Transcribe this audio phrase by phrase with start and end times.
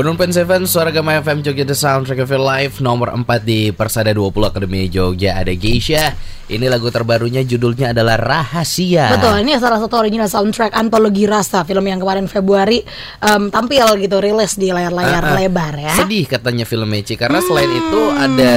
[0.00, 4.08] Pen Seven, Suara Gama FM Jogja The Soundtrack of Your Life Nomor 4 di Persada
[4.10, 10.00] 20 Akademi Jogja Ada Geisha Ini lagu terbarunya judulnya adalah Rahasia Betul, ini salah satu
[10.00, 12.80] original soundtrack antologi rasa film yang kemarin Februari
[13.22, 15.36] um, tampil gitu rilis di layar-layar Ah, ah.
[15.36, 15.94] lebar ya.
[15.94, 18.54] Sedih katanya film Meci Karena selain itu ada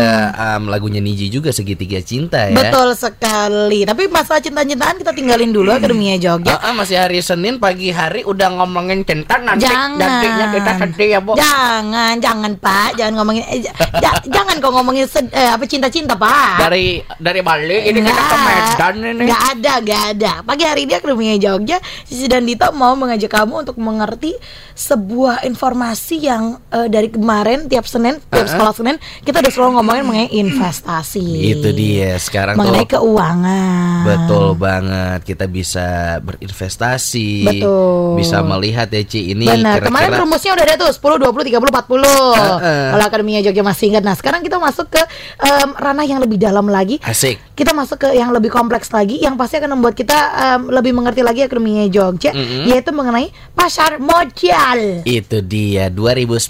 [0.57, 3.83] um, lagunya Niji juga Segitiga Cinta ya Betul sekali.
[3.83, 6.55] Tapi masalah cinta-cintaan kita tinggalin dulu Akademia Jogja.
[6.55, 9.99] Ah, ah, masih hari Senin pagi hari udah ngomongin cinta nanti Jangan.
[10.01, 13.59] nantinya kita sedih ya bu Jangan, jangan Pak, jangan ngomongin eh,
[13.95, 16.59] ja- jangan kok ngomongin sed- eh, apa cinta-cinta Pak.
[16.59, 20.31] dari dari Bali ini kita ke Medan ini Nggak ada, nggak ada.
[20.41, 24.35] Pagi hari ini Akademia Jogja, Sisi dan Dito mau mengajak kamu untuk mengerti
[24.73, 30.03] sebuah informasi yang eh, dari kemarin tiap Senin, tiap sekolah Senin kita udah selalu ngomongin
[30.03, 31.25] mengenai investasi.
[31.45, 34.03] itu dia sekarang mengenai tuh keuangan.
[34.03, 35.85] Betul banget, kita bisa
[36.19, 38.15] berinvestasi, Betul.
[38.15, 41.59] bisa melihat ya Ci ini Benar, kemarin kira-kira rumusnya udah ada tuh 10, 20, 30,
[41.59, 42.01] 40
[42.33, 42.89] Heeh.
[42.93, 45.01] Kalau Akademia Jogja masih ingat Nah sekarang kita masuk ke
[45.43, 47.37] em, ranah yang lebih dalam lagi asik.
[47.53, 50.17] Kita masuk ke yang lebih kompleks lagi Yang pasti akan membuat kita
[50.49, 52.65] em, lebih mengerti lagi Akademia Jogja Mm-mm.
[52.65, 56.49] Yaitu mengenai pasar modal Itu dia 2019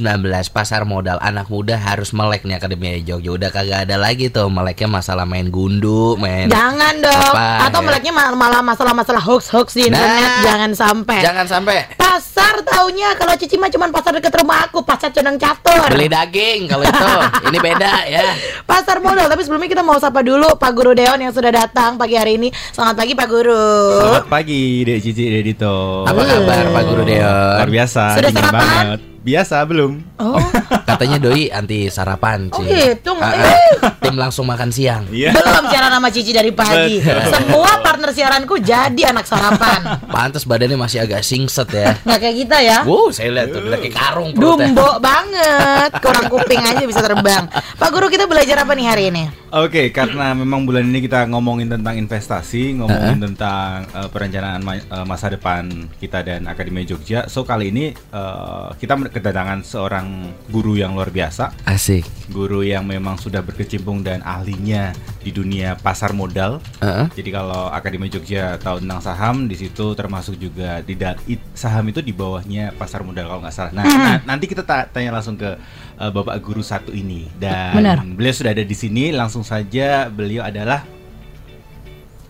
[0.50, 4.88] pasar modal anak muda harus melek nih Akademi Jogja udah kagak ada lagi tuh meleknya
[4.90, 7.86] masalah main gundu, main Jangan dong Apa, Atau ya?
[7.86, 10.42] meleknya mal- malah masalah-masalah hoax-hoax di internet Nah.
[10.42, 15.12] Jangan sampai Jangan sampai Pasar taunya kalau Cici mah cuma pasar dekat rumah aku Pasar
[15.12, 17.10] Condong Catur beli daging kalau itu.
[17.50, 18.24] ini beda ya.
[18.64, 22.16] Pasar modal, tapi sebelumnya kita mau sapa dulu Pak Guru Deon yang sudah datang pagi
[22.16, 22.50] hari ini.
[22.72, 23.66] Selamat pagi Pak Guru.
[24.02, 26.06] Selamat pagi, Dek Cici, Dek Dito.
[26.06, 27.58] Apa kabar Pak Guru Deon?
[27.60, 28.54] Luar biasa, Sudah sarapan?
[28.54, 29.13] banget.
[29.24, 30.04] Biasa belum?
[30.20, 30.36] Oh,
[30.84, 32.68] Katanya doi anti sarapan Oh, Ci.
[32.68, 33.16] gitu.
[33.16, 33.56] Ah, ah.
[33.98, 35.08] Tim langsung makan siang.
[35.08, 35.32] Iya.
[35.32, 37.00] belum siaran sama Cici dari pagi.
[37.00, 37.32] Betul.
[37.32, 39.80] Semua partner siaranku jadi anak sarapan.
[40.06, 41.96] Pantes badannya masih agak singset ya.
[42.04, 42.78] Nggak kayak kita ya.
[42.84, 44.68] Wow, saya lihat tuh kayak karung perutnya.
[44.68, 47.48] Dumbo banget, kurang kuping aja bisa terbang.
[47.80, 49.24] Pak Guru kita belajar apa nih hari ini?
[49.50, 55.06] Oke, karena memang bulan ini kita ngomongin tentang investasi, ngomongin tentang eh, perencanaan ma- eh,
[55.06, 57.26] masa depan kita dan Akademi Jogja.
[57.26, 62.04] So kali ini eh, kita kedatangan seorang guru yang luar biasa, Asik.
[62.28, 64.92] guru yang memang sudah berkecimpung dan ahlinya
[65.22, 66.58] di dunia pasar modal.
[66.82, 67.08] Heeh.
[67.14, 70.82] Jadi kalau Akademi Jogja tahu tentang saham, di situ termasuk juga
[71.30, 73.72] it- saham itu di bawahnya pasar modal kalau nggak salah.
[73.72, 75.56] Nah, na- nanti kita ta- tanya langsung ke
[76.02, 77.98] uh, Bapak Guru satu ini dan Benar.
[78.04, 79.14] beliau sudah ada di sini.
[79.14, 80.84] Langsung saja beliau adalah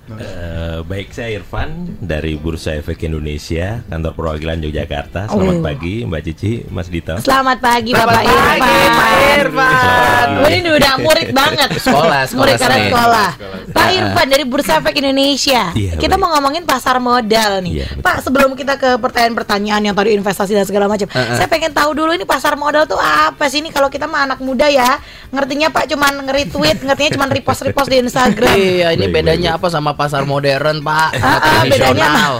[0.03, 5.31] Eh, baik saya Irfan dari Bursa Efek Indonesia kantor perwakilan Yogyakarta.
[5.31, 5.63] Selamat Oh.
[5.63, 7.15] pagi Mbak Cici, Mas Dito.
[7.23, 8.91] Selamat pagi Selamat Bapak pagi, Irfan.
[8.91, 10.27] Pak Irfan.
[10.59, 11.69] Ini udah murid banget.
[11.79, 13.29] Sekolah, sekolah murid karena sekolah.
[13.71, 15.71] Pak Irfan dari Bursa Efek Indonesia.
[15.71, 16.21] Iya, kita baik.
[16.21, 17.71] mau ngomongin pasar modal nih.
[17.71, 18.03] Iya, betul.
[18.03, 22.11] Pak, sebelum kita ke pertanyaan-pertanyaan yang tadi investasi dan segala macam, saya pengen tahu dulu
[22.11, 24.99] ini pasar modal tuh apa sih ini kalau kita mah anak muda ya.
[25.31, 28.53] Ngertinya Pak cuman nge-retweet, ngertinya cuman repost-repost di Instagram.
[28.53, 31.09] Iya, ini Baik, bedanya baik, apa sama pasar modern, Pak?
[31.17, 32.33] Ah, ah, bedanya Tradisional.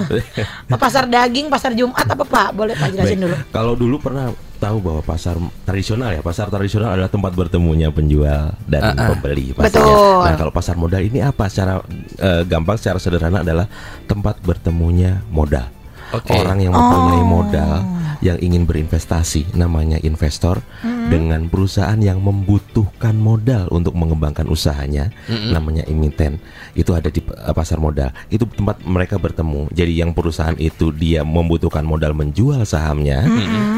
[0.68, 2.50] Apa pasar daging, pasar Jumat apa Pak?
[2.52, 3.24] Boleh Pak jelasin Baik.
[3.26, 3.36] dulu.
[3.50, 8.82] Kalau dulu pernah tahu bahwa pasar tradisional ya, pasar tradisional adalah tempat bertemunya penjual dan
[8.82, 9.08] Ah, ah.
[9.12, 9.84] pembeli pastinya.
[9.84, 10.20] Betul.
[10.24, 11.52] Nah, kalau pasar modal ini apa?
[11.52, 11.84] Secara
[12.18, 13.68] eh, gampang, secara sederhana adalah
[14.08, 15.68] tempat bertemunya modal.
[16.14, 16.38] Oke.
[16.38, 17.82] Orang yang mempunyai modal
[18.24, 20.64] yang ingin berinvestasi namanya investor
[21.12, 26.40] dengan perusahaan yang membutuhkan modal untuk mengembangkan usahanya namanya emiten.
[26.72, 28.16] Itu ada di eh, pasar modal.
[28.32, 29.68] Itu tempat mereka bertemu.
[29.76, 33.28] Jadi yang perusahaan itu dia membutuhkan modal menjual sahamnya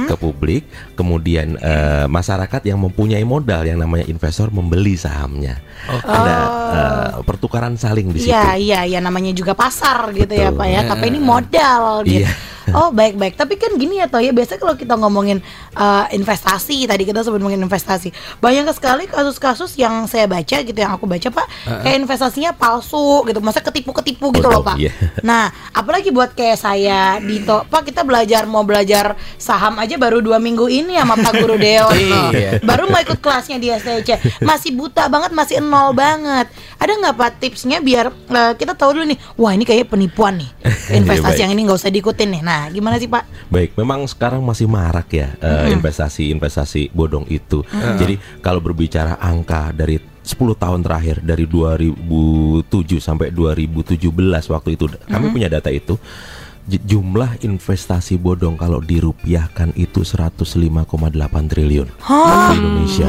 [0.05, 5.57] ke publik, kemudian eh, masyarakat yang mempunyai modal yang namanya investor membeli sahamnya.
[6.05, 8.31] Ada eh, pertukaran saling di situ.
[8.31, 10.61] Iya, iya, ya namanya juga pasar gitu ya Betul.
[10.61, 10.81] Pak ya.
[10.85, 12.24] Tapi ini modal gitu.
[12.25, 12.54] Iya.
[12.73, 15.37] Oh baik-baik, tapi kan gini ya toh ya biasanya kalau kita ngomongin
[15.73, 18.09] uh, investasi tadi kita sebut ngomongin investasi
[18.39, 21.45] banyak sekali kasus-kasus yang saya baca gitu yang aku baca pak
[21.83, 24.77] kayak investasinya palsu gitu, masa ketipu-ketipu gitu loh Betul, pak.
[24.81, 24.91] iya.
[25.29, 30.41] Nah apalagi buat kayak saya Dito, pak kita belajar mau belajar saham aja baru dua
[30.41, 31.91] minggu ini sama Pak Guru loh.
[32.31, 32.59] Iya.
[32.61, 36.47] baru mau ikut kelasnya di STC, masih buta banget, masih nol banget.
[36.79, 40.49] Ada nggak pak tipsnya biar uh, kita tahu dulu nih, wah ini kayak penipuan nih
[40.99, 41.43] investasi Iya, baik.
[41.43, 42.41] yang ini nggak usah diikutin nih.
[42.45, 43.23] Nah gimana sih pak?
[43.51, 47.61] Baik, memang sekarang masih marak ya eh, investasi-investasi bodong itu.
[47.71, 52.65] Jadi kalau berbicara angka dari 10 tahun terakhir dari 2007
[52.97, 54.01] sampai 2017
[54.49, 55.93] waktu itu kami punya data itu
[56.67, 60.89] jumlah investasi bodong kalau dirupiahkan itu 105,8
[61.45, 62.49] triliun Hah?
[62.49, 63.07] di Indonesia.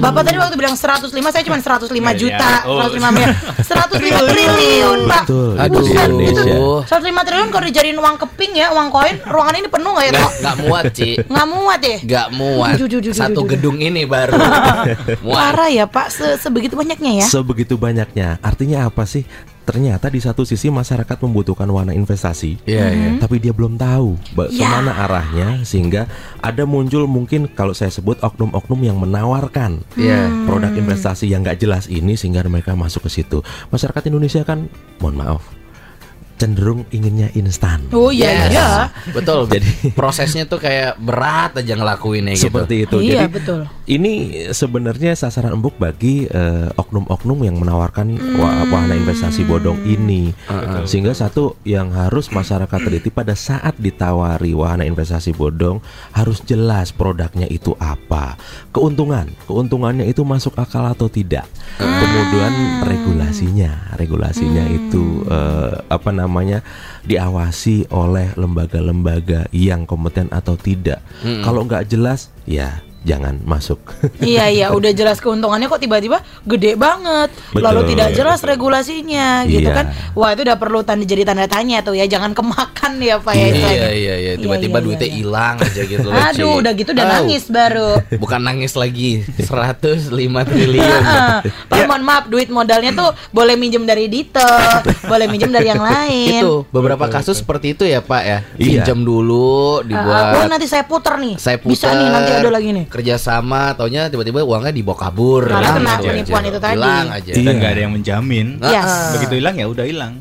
[0.00, 2.16] Bapak tadi waktu bilang 105, saya cuma 105 Miliar.
[2.16, 2.80] juta, Oh.
[2.82, 3.32] 105 miliar.
[3.58, 5.22] 105 triliun, Pak.
[5.22, 5.80] Betul, itu Aduh.
[5.80, 6.54] di Indonesia.
[6.86, 10.32] 105 triliun kalau dijadiin uang keping ya, uang koin, ruangan ini penuh nggak ya, Nggak,
[10.40, 11.10] nggak muat, Ci.
[11.22, 11.96] Nggak muat ya?
[12.00, 12.74] Nggak muat.
[12.74, 13.50] Ju, ju, ju, ju, Satu ju, ju.
[13.52, 14.32] gedung ini baru.
[15.24, 15.36] muat.
[15.36, 16.08] Parah ya, Pak.
[16.08, 17.26] Se- sebegitu banyaknya ya.
[17.26, 18.40] Sebegitu banyaknya.
[18.40, 19.28] Artinya apa sih?
[19.64, 22.60] Ternyata di satu sisi masyarakat membutuhkan warna investasi.
[22.62, 23.08] Iya, iya.
[23.16, 24.60] Tapi dia belum tahu ba- Ya.
[24.60, 26.04] ke mana arahnya sehingga
[26.38, 30.28] ada muncul mungkin kalau saya sebut oknum-oknum yang menawarkan Iya.
[30.44, 33.40] produk investasi yang nggak jelas ini sehingga mereka masuk ke situ.
[33.68, 34.68] Masyarakat Indonesia kan,
[35.00, 35.42] mohon maaf,
[36.34, 37.86] cenderung inginnya instan.
[37.94, 38.50] Oh iya, Yes.
[38.50, 38.66] iya.
[39.14, 39.46] Betul.
[39.46, 42.50] Jadi- prosesnya tuh kayak berat aja ngelakuinnya gitu.
[42.50, 42.96] Seperti itu.
[42.98, 43.60] Iya, Jadi betul.
[43.86, 44.12] ini
[44.50, 50.34] sebenarnya sasaran empuk bagi eh, oknum-oknum yang menawarkan wa- wahana investasi bodong ini.
[50.84, 55.78] Sehingga satu yang harus masyarakat teliti pada saat ditawari wahana investasi bodong
[56.10, 58.34] harus jelas produknya itu apa,
[58.68, 61.46] keuntungan, keuntungannya itu masuk akal atau tidak.
[61.78, 62.52] Kemudian
[62.82, 66.23] regulasinya, regulasinya itu eh, apa namanya
[67.04, 71.04] diawasi oleh lembaga-lembaga yang kompeten atau tidak.
[71.44, 73.78] Kalau nggak jelas, ya jangan masuk.
[74.24, 77.60] iya iya udah jelas keuntungannya kok tiba-tiba gede banget Betul.
[77.60, 79.74] lalu tidak jelas regulasinya gitu Iya.
[79.74, 83.32] kan wah itu udah perlu tanda jadi tanda tanya tuh ya jangan kemakan ya pak
[83.32, 83.88] ya Iya, istilahnya.
[83.92, 84.32] iya, iya.
[84.34, 85.16] Tiba-tiba iya, duitnya iya.
[85.16, 87.12] hilang aja gitu loh, aduh udah gitu udah Au.
[87.14, 87.90] nangis baru
[88.22, 90.08] Bukan nangis lagi 105
[90.44, 94.40] triliun Ah, Pak mohon maaf duit modalnya tuh boleh minjem dari Dito
[95.04, 98.80] boleh minjem dari yang lain Itu beberapa kasus seperti itu ya Pak ya Iya.
[98.80, 99.44] Pinjam dulu
[99.76, 102.84] Ah, dibuat oh nanti saya puter nih saya putar bisa nih nanti ada lagi nih
[102.94, 106.08] kerjasama taunya tiba-tiba uangnya dibawa kabur Karena hilang kena aja.
[106.08, 106.74] penipuan itu tadi.
[106.74, 107.52] hilang aja Dan Iya.
[107.52, 108.46] nggak ada yang menjamin.
[108.60, 108.92] Yes.
[109.12, 110.14] Begitu hilang ya udah hilang.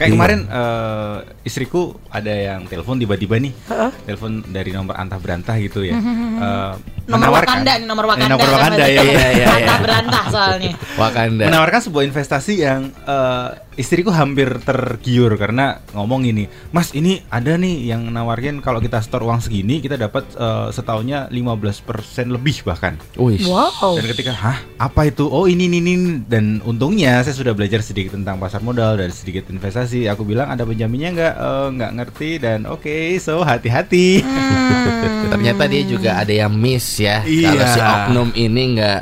[0.00, 0.16] Kayak Iya.
[0.16, 3.90] kemarin eh, istriku ada yang telepon tiba-tiba nih, Heeh.
[4.06, 5.92] telepon dari nomor antah berantah gitu ya.
[5.92, 6.72] Eh,
[7.04, 9.02] nomor menawarkan- Wakanda nih nomor Eh, Wakanda nomor Wakanda ya.
[9.02, 9.76] iya, iya, Kata iya.
[9.78, 16.92] berantah soalnya Wakanda menawarkan sebuah investasi yang eh, istriku hampir tergiur karena ngomong ini, Mas
[16.92, 21.84] ini ada nih yang nawarin kalau kita store uang segini kita dapat eh, setahunnya 15%
[22.30, 22.96] lebih bahkan.
[23.16, 25.26] Wih wow Dan ketika, hah apa itu?
[25.26, 25.94] Oh ini ini ini
[26.24, 29.89] dan untungnya saya sudah belajar sedikit tentang pasar modal dan sedikit investasi.
[30.10, 31.34] Aku bilang ada penjaminnya nggak?
[31.34, 34.22] Eh, nggak ngerti dan oke, so hati-hati.
[34.22, 35.30] Hmm.
[35.30, 37.54] Ternyata dia juga ada yang miss ya Iya.
[37.54, 39.00] Kalau si oknum ini nggak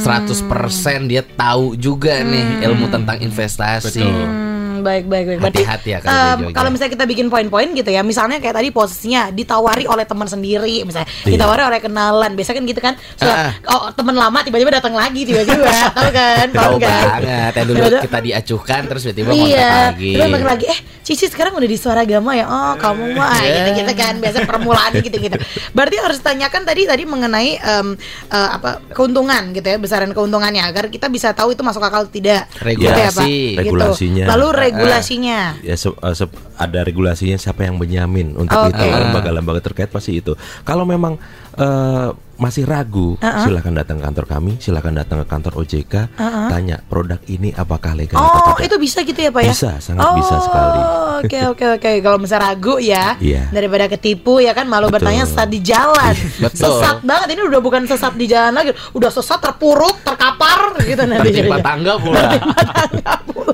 [0.00, 4.49] 100% dia tahu juga nih ilmu tentang investasi Betul.
[4.80, 5.38] Hmm, baik baik baik.
[5.40, 6.54] Berarti Hati-hati ya kalau Jogja.
[6.56, 10.82] kalau misalnya kita bikin poin-poin gitu ya, misalnya kayak tadi posisinya ditawari oleh teman sendiri,
[10.82, 11.36] misalnya Iya.
[11.36, 13.52] ditawari oleh kenalan, biasa kan gitu kan, suka, Ah.
[13.68, 16.46] oh teman lama tiba-tiba datang lagi tiba-tiba, tahu kan?
[16.50, 17.04] Tahu kan?
[17.20, 20.66] banget yang dulu kita diacuhkan terus tiba-tiba Iya, lagi terus lagi.
[20.66, 22.46] Eh, Cici sekarang udah di suara agama ya.
[22.46, 23.66] Oh, kamu mah Iya.
[23.66, 24.14] gitu-gitu kan.
[24.22, 25.34] Biasa permulaan gitu-gitu.
[25.72, 27.98] Berarti harus tanyakan tadi tadi mengenai em,
[28.30, 32.12] eh, apa keuntungan gitu ya, besaran keuntungannya agar kita bisa tahu itu masuk akal atau
[32.12, 32.46] tidak.
[32.62, 33.26] Gitu ya, Pak?
[33.26, 33.34] Regulasi.
[33.50, 33.60] Gitu.
[33.60, 34.24] Regulasinya.
[34.30, 35.54] Lalu regulasinya.
[35.62, 38.76] ya se- eh, se- ada regulasinya siapa yang menjamin untuk Oke.
[38.76, 41.16] itu lembaga-lembaga terkait pasti itu kalau memang
[41.56, 43.44] eh, masih ragu Uh-uh.
[43.44, 46.48] silakan datang ke kantor kami silakan datang ke kantor OJK Uh-uh.
[46.48, 49.52] tanya produk ini apakah legal Oh, atau tidak itu bisa gitu ya, Pak ya?
[49.52, 50.80] Bisa, sangat bisa sekali.
[51.20, 51.90] Oke, oke, oke.
[52.00, 53.52] Kalau misalnya ragu ya, Iya.
[53.52, 55.04] daripada ketipu ya kan malu Betul.
[55.04, 56.14] bertanya sesat di jalan.
[56.40, 56.64] Betul.
[56.64, 61.28] Sesat banget ini udah bukan sesat di jalan lagi, udah sesat terpuruk, terkapar gitu nanti.
[61.28, 62.24] Tertimpa tangga pula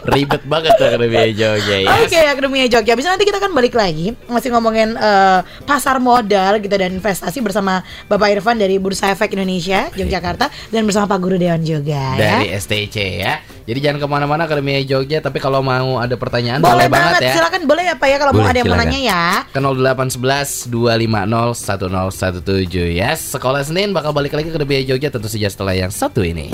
[0.06, 2.94] Ribet banget tuh Akademi Jogja ya Oke, Akademi Jogja.
[2.96, 7.80] Bisa nanti kita akan balik lagi masih ngomongin eh, pasar modal gitu dan investasi bersama
[8.06, 12.56] Bapak Irfan dari Bursa Efek Indonesia Yogyakarta dan bersama Pak Guru Dewan juga Dari ya.
[12.56, 16.88] STC ya Jadi jangan ke mana-mana Akademi Jogja Tapi kalau mau ada pertanyaan Boleh boleh,
[16.88, 18.88] banget banget, ya silakan boleh ya Pak ya kalau mau Boleh, ada yang mau silakan.
[18.88, 19.24] nanya ya.
[19.44, 25.46] Ke 0811 250 1017 ya Sekolah Senin bakal balik lagi ke Akademi Jogja Tentu saja
[25.46, 26.48] setelah yang satu ini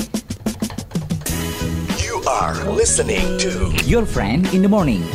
[2.02, 5.06] You are listening to Your friend in the morning.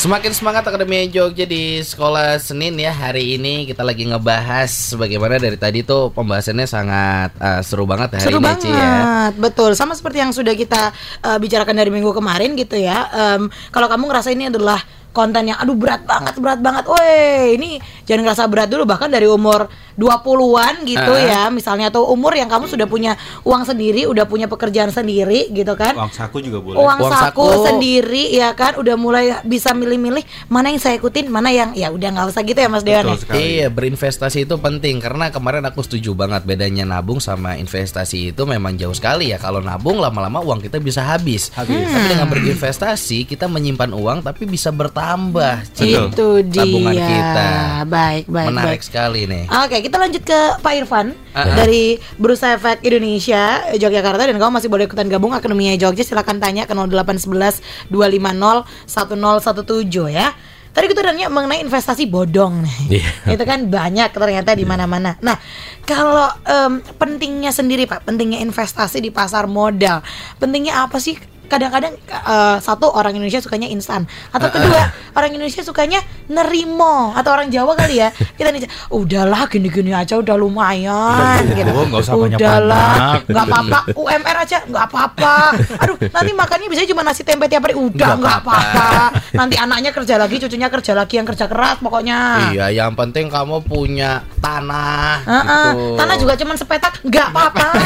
[0.00, 5.60] Semakin semangat Akademi Jogja di Sekolah Senin ya Hari ini kita lagi ngebahas Bagaimana dari
[5.60, 9.76] tadi tuh pembahasannya sangat eh, seru banget hari Seru ini banget, Ci ya betul.
[9.76, 13.06] Sama seperti yang sudah kita uh, bicarakan dari minggu kemarin gitu ya.
[13.12, 14.80] Em, kalau kamu ngerasa ini adalah
[15.10, 16.84] konten yang aduh berat banget, berat banget.
[16.86, 17.70] Woi, ini
[18.06, 19.66] jangan ngerasa berat dulu bahkan dari umur
[20.00, 21.20] 20-an gitu Ah.
[21.20, 25.76] ya, misalnya atau umur yang kamu sudah punya uang sendiri, udah punya pekerjaan sendiri gitu
[25.76, 25.92] kan.
[25.92, 26.80] Uang saku juga boleh.
[26.80, 27.64] Uang, Uang saku, saku.
[27.68, 32.08] sendiri ya kan udah mulai bisa milih-milih mana yang saya ikutin, mana yang ya udah
[32.10, 33.04] nggak usah gitu ya Mas Dewan.
[33.10, 33.36] Ya?
[33.36, 38.74] Iya, berinvestasi itu penting karena kemarin aku setuju banget bedanya nabung sama investasi itu memang
[38.74, 39.36] jauh sekali ya.
[39.36, 41.52] Kalau nabung lama-lama uang kita bisa habis.
[41.52, 41.84] Habis.
[41.84, 45.68] Tapi dengan berinvestasi kita menyimpan uang tapi bisa bertambah.
[45.74, 46.62] Itu dia.
[46.62, 47.48] Tabungan kita.
[47.82, 48.82] Baik, baik, Menarik baik.
[48.82, 49.44] sekali nih.
[49.50, 51.56] Oke, kita lanjut ke Pak Irfan Uh-uh.
[51.58, 56.62] dari Bursa Efek Indonesia Yogyakarta dan kamu masih boleh ikutan gabung Akademinya Jogja silakan tanya
[56.62, 60.30] ke 0811 250 1017 ya.
[60.70, 62.78] Tadi kita udah nanya mengenai investasi bodong nih.
[63.02, 63.34] Iya.
[63.34, 65.18] Itu kan banyak ternyata di mana-mana.
[65.18, 65.34] Nah,
[65.82, 70.06] kalau em, pentingnya sendiri Pak, pentingnya investasi di pasar modal.
[70.38, 71.18] Pentingnya apa sih?
[71.50, 74.06] Kadang-kadang eh, satu orang Indonesia sukanya instan.
[74.30, 75.98] Atau kedua orang Indonesia sukanya
[76.30, 77.10] nerimo.
[77.12, 78.14] Atau orang Jawa kali ya.
[78.38, 81.66] Kita nih udahlah gini-gini aja udah lumayan gitu.
[81.70, 85.34] nggak usah udahlah nggak apa-apa UMR aja nggak apa-apa.
[85.82, 87.74] Aduh nanti makannya bisa cuma nasi tempe tiap hari.
[87.74, 88.88] Udah Nggak apa-apa.
[89.34, 92.52] nanti anaknya kerja lagi cucunya kerja lagi yang kerja keras pokoknya.
[92.54, 95.96] Iya, yang penting kamu punya tanah Heeh, gitu.
[95.96, 97.68] tanah juga cuman sepetak nggak apa-apa.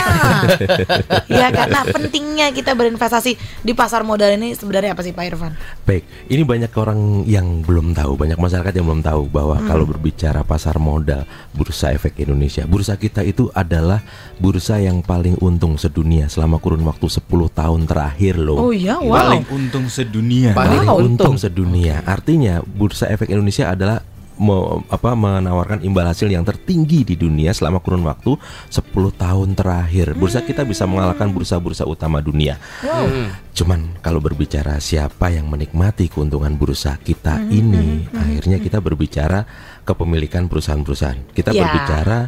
[1.31, 5.53] Ya karena pentingnya kita berinvestasi di pasar modal ini sebenarnya apa sih Pak Irfan
[5.85, 9.69] Baik, ini banyak orang yang belum tahu, banyak masyarakat yang belum tahu bahwa Hmm.
[9.69, 14.03] kalau berbicara pasar modal Bursa Efek Indonesia, bursa kita itu adalah
[14.37, 18.59] bursa yang paling untung sedunia selama kurun waktu 10 tahun terakhir loh.
[18.59, 20.51] oh iya wow Paling untung sedunia.
[20.53, 21.37] Paling paling untung.
[21.37, 22.01] untung sedunia.
[22.05, 24.01] Artinya Bursa Efek Indonesia adalah
[24.37, 28.35] me- apa menawarkan imbal hasil yang tertinggi di dunia selama kurun waktu
[28.69, 28.81] 10
[29.15, 30.15] tahun terakhir.
[30.15, 32.59] Bursa kita bisa mengalahkan bursa-bursa utama dunia.
[32.81, 33.31] Hmm.
[33.51, 39.47] Cuman kalau berbicara siapa yang menikmati keuntungan bursa kita ini, akhirnya kita berbicara
[39.83, 41.31] kepemilikan perusahaan-perusahaan.
[41.31, 41.63] Kita Ya.
[41.63, 42.19] berbicara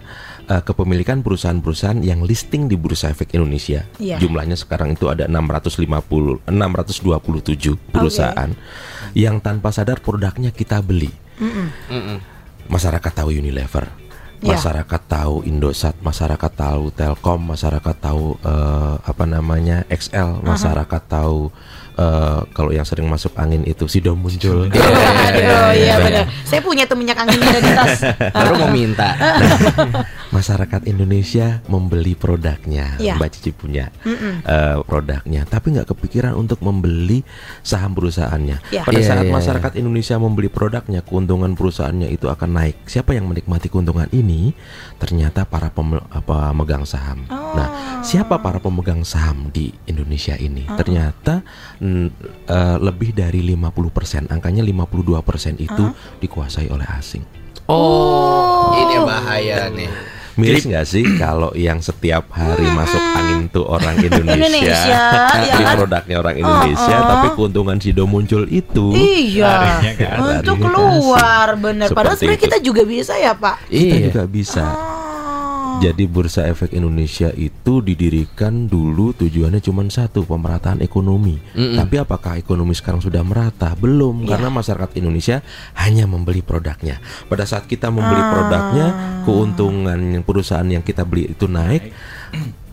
[0.47, 3.83] uh, kepemilikan perusahaan-perusahaan yang listing di Bursa Efek Indonesia.
[3.99, 4.21] Ya.
[4.21, 8.51] Jumlahnya sekarang itu ada 650 627 perusahaan
[9.13, 11.11] yang tanpa sadar produknya kita beli.
[11.41, 12.19] Mm-mm.
[12.67, 13.89] Masyarakat tahu Unilever.
[14.45, 14.53] Ya.
[14.53, 21.49] Masyarakat tahu Indosat, masyarakat tahu Telkom, masyarakat tahu eh, apa namanya XL, masyarakat tahu
[21.97, 24.69] eh, kalau yang sering masuk angin itu Sido muncul.
[25.27, 26.25] Aduh, iya benar.
[26.45, 28.01] Saya punya tuh minyak ada di tas.
[28.37, 29.17] Baru mau minta.
[30.37, 33.15] masyarakat Indonesia membeli produknya, Iya.
[33.17, 37.23] Mbak Cici punya eh, produknya, tapi nggak kepikiran untuk membeli
[37.63, 38.59] saham perusahaannya.
[38.75, 38.83] Iya.
[38.85, 42.77] Pada Iya, saat masyarakat Indonesia membeli produknya, keuntungan perusahaannya itu akan naik.
[42.85, 44.53] Siapa yang menikmati keuntungan ini?
[45.01, 47.25] Ternyata para pemegang saham.
[47.31, 47.55] Oh.
[47.57, 47.69] Nah,
[48.03, 50.67] siapa para pemegang saham di Indonesia ini?
[50.67, 50.77] Oh.
[50.77, 51.45] Ternyata
[52.45, 55.85] eh, lebih dari 50%, angkanya 52% itu
[56.19, 57.23] dikuasai oleh asing.
[57.67, 59.91] Oh, ini bahaya nih.
[60.37, 64.93] Miris nggak sih kalau yang setiap hari masuk angin tuh orang Indonesia, Indonesia,
[65.41, 65.75] ya kan?
[65.75, 67.09] produknya orang Indonesia, Oh, oh.
[67.09, 70.45] tapi keuntungan Sido muncul itu Iya, atas.
[70.45, 71.89] untuk keluar bener.
[71.89, 72.47] Padahal Seperti sebenarnya itu.
[72.47, 73.57] kita juga bisa ya Pak.
[73.65, 74.05] kita Iya.
[74.05, 74.65] juga bisa.
[74.69, 75.06] Oh.
[75.77, 81.37] Jadi Bursa Efek Indonesia itu didirikan dulu tujuannya cuma satu pemerataan ekonomi.
[81.53, 83.77] Tapi apakah ekonomi sekarang sudah merata?
[83.77, 84.35] Belum, Iya.
[84.35, 85.45] karena masyarakat Indonesia
[85.77, 86.99] hanya membeli produknya.
[87.29, 88.31] Pada saat kita membeli Ah.
[88.33, 88.87] produknya,
[89.23, 91.93] keuntungan yang perusahaan yang kita beli itu naik.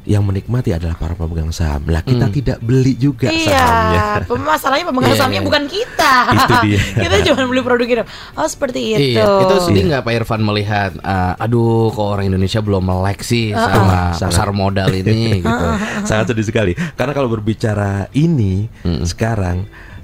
[0.03, 1.81] Yang menikmati adalah para pemegang saham.
[1.87, 4.19] Lah kita tidak beli juga sahamnya.
[4.19, 5.47] Iya, masalahnya pemegang Iya, sahamnya iya.
[5.47, 6.13] bukan kita.
[6.27, 6.79] Itu dia.
[7.07, 8.03] kita cuma beli produk itu.
[8.33, 9.15] Oh seperti itu.
[9.15, 13.51] Iya, itu sedih nggak Pak Irfan melihat, eh, aduh, kok orang Indonesia belum melek sih
[13.51, 14.27] sama Sangat.
[14.27, 15.65] pasar modal ini gitu.
[16.03, 16.75] Sangat sedih sekali.
[16.93, 18.67] Karena kalau berbicara ini
[19.03, 19.63] sekarang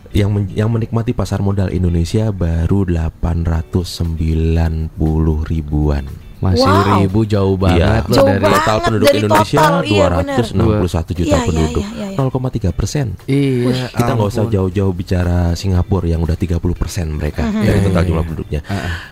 [0.10, 4.96] yang men- yang menikmati pasar modal Indonesia baru 890
[5.44, 6.08] ribuan.
[6.40, 7.04] Masih Wow.
[7.04, 8.58] ribu jauh Iya, banget loh Jauh dari banget.
[8.58, 10.38] total penduduk dari Indonesia total, iya, benar.
[10.40, 12.18] 261 juta Iya, iya, penduduk, iya, iya, iya.
[12.18, 13.06] 0,3 persen.
[13.26, 18.24] Iya, Kita nggak usah jauh-jauh bicara Singapura yang udah 30 persen mereka dari total jumlah
[18.24, 18.62] penduduknya.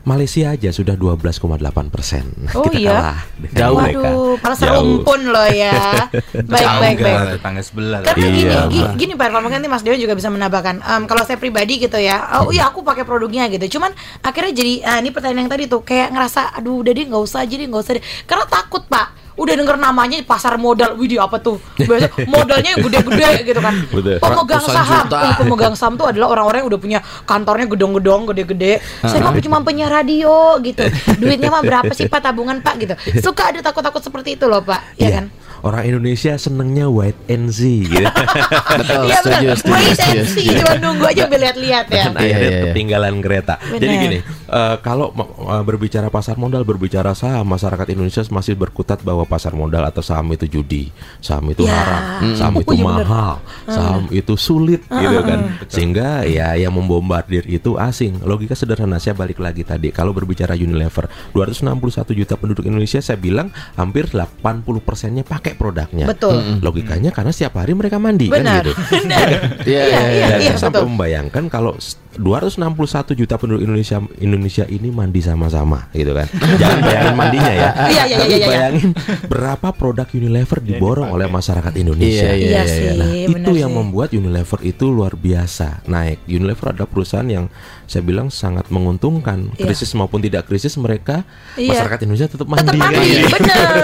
[0.04, 1.52] Malaysia aja sudah 12,8
[1.88, 2.24] persen.
[2.54, 2.92] Oh, Kita iya?
[2.92, 3.20] kalah
[3.54, 3.76] Jauh.
[3.78, 4.08] mereka.
[4.08, 4.60] Waduh, malah Jauh.
[4.64, 5.76] serumpun loh ya.
[6.48, 7.30] baik, baik, Tetangga, baik.
[7.36, 8.00] tetangga sebelah.
[8.04, 10.76] Karena Iya, gini, gini Pak Irfan, mungkin nanti Mas Dewan juga bisa menambahkan.
[10.80, 13.78] Em, kalau saya pribadi gitu ya, oh iya aku pakai produknya gitu.
[13.78, 13.92] Cuman
[14.22, 17.40] akhirnya jadi, ah, ini pertanyaan yang tadi tuh kayak ngerasa, aduh udah deh nggak usah
[17.42, 18.04] aja deh nggak usah deh.
[18.24, 19.08] Karena takut Pak.
[19.38, 21.62] Udah denger namanya pasar modal, widih apa tuh?
[21.78, 23.86] Biasa modalnya yang gede-gede gitu kan.
[23.86, 24.18] Betul.
[24.18, 25.06] Pemegang saham.
[25.06, 28.82] Oh, pemegang saham tuh adalah orang-orang yang udah punya kantornya gedong-gedong, gede-gede.
[29.06, 30.82] Saya mah cuma punya radio gitu.
[31.22, 32.94] Duitnya mah berapa sih Pak tabungan Pak gitu.
[33.22, 35.10] Suka ada takut-takut seperti itu loh Pak, ya Iya.
[35.22, 35.26] kan?
[35.64, 38.06] Orang Indonesia senengnya wait and see gitu.
[38.80, 42.04] Betul, Iya setuju, setuju, Wait setuju, and see, cuma nunggu aja lihat-lihat ya.
[42.10, 42.64] Dan akhirnya iya, iya.
[42.70, 43.56] ketinggalan kereta.
[43.62, 43.80] Benar.
[43.80, 49.24] Jadi gini, eh, kalau eh, berbicara pasar modal, berbicara saham, masyarakat Indonesia masih berkutat bahwa
[49.24, 50.90] pasar modal atau saham itu judi,
[51.22, 51.74] saham itu Ya.
[51.74, 52.02] haram,
[52.34, 52.64] saham Hmm.
[52.64, 52.98] itu Oh, iya benar.
[53.08, 53.34] mahal,
[53.68, 55.40] saham itu sulit, gitu kan.
[55.68, 58.20] Sehingga ya yang membombardir itu asing.
[58.24, 59.94] Logika sederhana saya balik lagi tadi.
[59.94, 66.06] Kalau berbicara Unilever, 261 juta penduduk Indonesia, saya bilang hampir 80 persennya pakai produknya.
[66.10, 66.60] Betul.
[66.60, 68.44] Logikanya karena setiap hari mereka mandi Benar.
[68.44, 68.72] kan gitu.
[69.06, 69.28] Benar.
[69.64, 70.26] Iya, iya, iya.
[70.28, 70.92] Dan iya, saya sampai betul.
[70.92, 71.72] membayangkan kalau
[72.18, 76.28] 261 juta penduduk Indonesia Indonesia ini mandi sama-sama gitu kan.
[76.62, 77.70] Jangan bayangin mandinya ya.
[77.88, 78.48] Iya, iya, iya, iya, iya.
[78.48, 78.90] bayangin
[79.26, 82.30] berapa produk Unilever diborong oleh masyarakat Indonesia.
[82.30, 82.64] Iya, iya, Iya iya.
[82.66, 83.78] sih, Nah, benar itu yang sih.
[83.78, 86.26] membuat Unilever itu luar biasa naik.
[86.26, 87.46] Unilever adalah perusahaan yang
[87.86, 89.54] saya bilang sangat menguntungkan.
[89.56, 89.70] Iya.
[89.70, 91.24] Krisis maupun tidak krisis mereka
[91.56, 91.72] Iya.
[91.72, 92.66] masyarakat Indonesia tetap mandi.
[92.68, 93.08] Tetap mandi.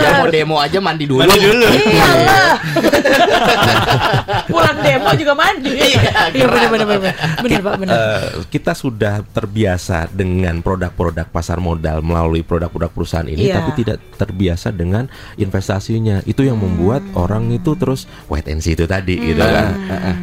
[0.03, 1.21] Ya mau demo aja mandi dulu.
[1.23, 2.55] Iyalah.
[5.13, 5.71] Demo juga mandi.
[6.33, 7.13] Iya, benar benar benar.
[7.39, 7.93] Benar Pak, benar.
[7.93, 13.61] Eh, kita sudah terbiasa dengan produk-produk pasar modal melalui produk-produk perusahaan ini, Iya.
[13.61, 15.05] tapi tidak terbiasa dengan
[15.37, 16.25] investasinya.
[16.25, 17.21] Itu yang membuat Hmm.
[17.21, 19.75] orang itu terus wait and see itu tadi, gitu kan.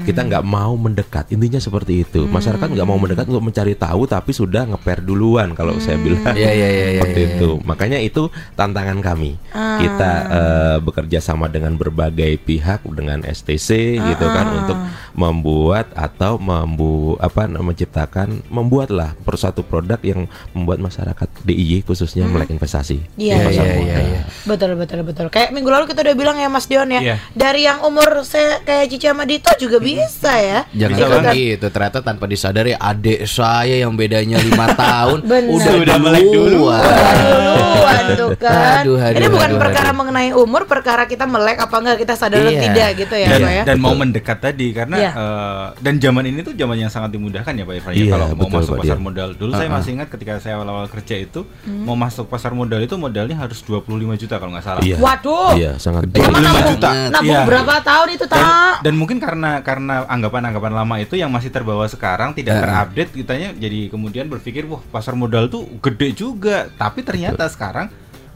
[0.03, 1.31] Kita nggak mau mendekat.
[1.31, 2.27] Intinya seperti itu.
[2.27, 2.33] Hmm.
[2.35, 5.55] Masyarakat nggak mau mendekat untuk mencari tahu, tapi sudah ngeper duluan.
[5.55, 6.05] Kalau saya Hmm.
[6.05, 7.31] bilang, Iya, iya, iya, iya, seperti iya.
[7.37, 7.51] itu.
[7.63, 8.23] Makanya itu
[8.55, 9.37] tantangan kami.
[9.53, 9.79] Ah.
[9.79, 13.69] Kita eh, bekerja sama dengan berbagai pihak, dengan STC,
[13.99, 14.59] gitu kan, Ah.
[14.63, 14.79] untuk
[15.13, 22.51] membuat atau membu apa menciptakan membuatlah per suatu produk yang membuat masyarakat DIY khususnya melek
[22.51, 23.81] investasi Iya, iya, modal.
[23.81, 24.21] iya, iya.
[24.43, 25.27] Betul betul betul.
[25.29, 27.01] Kayak minggu lalu kita udah bilang ya Mas Dion ya.
[27.01, 27.17] Iya.
[27.31, 30.65] Dari yang umur saya kayak Cici sama Dito juga bisa ya.
[30.71, 31.35] Jangan Bisa kan Ikutan.
[31.37, 35.51] gitu, ternyata tanpa disadari adik saya yang bedanya lima tahun Benar.
[35.51, 36.83] udah Udah melek duluan.
[36.83, 38.83] Duluan tuh kan.
[38.83, 39.99] Aduh, aduh, Ini bukan aduh, perkara aduh.
[39.99, 42.63] mengenai umur, perkara kita melek apa enggak kita sadar atau Iya.
[42.63, 43.63] tidak gitu ya, dan, Pak ya.
[43.65, 45.11] dan mau mendekat tadi karena Iya.
[45.13, 48.27] eh, dan zaman ini tuh zaman yang sangat dimudahkan ya Pak Irfan ya Iya, kalau
[48.29, 49.03] mau betul, masuk Pak pasar Dian.
[49.03, 51.83] modal dulu saya masih ingat ketika saya awal-awal kerja itu Hmm.
[51.83, 53.87] mau masuk pasar modal itu modalnya harus 25
[54.17, 54.97] juta kalau nggak salah Iya.
[54.97, 55.53] Waduh.
[55.55, 56.21] Iya, sangat Gede.
[56.21, 56.91] Sama 25 nabung, juta.
[57.11, 57.41] nabung Iya.
[57.45, 58.75] berapa tahun itu dan, tak?
[58.81, 62.65] dan mungkin karena karena anggapan-anggapan lama itu yang masih terbawa sekarang tidak Heeh.
[62.65, 67.91] terupdate kitanya jadi kemudian berpikir wah pasar modal tuh gede juga tapi ternyata sekarang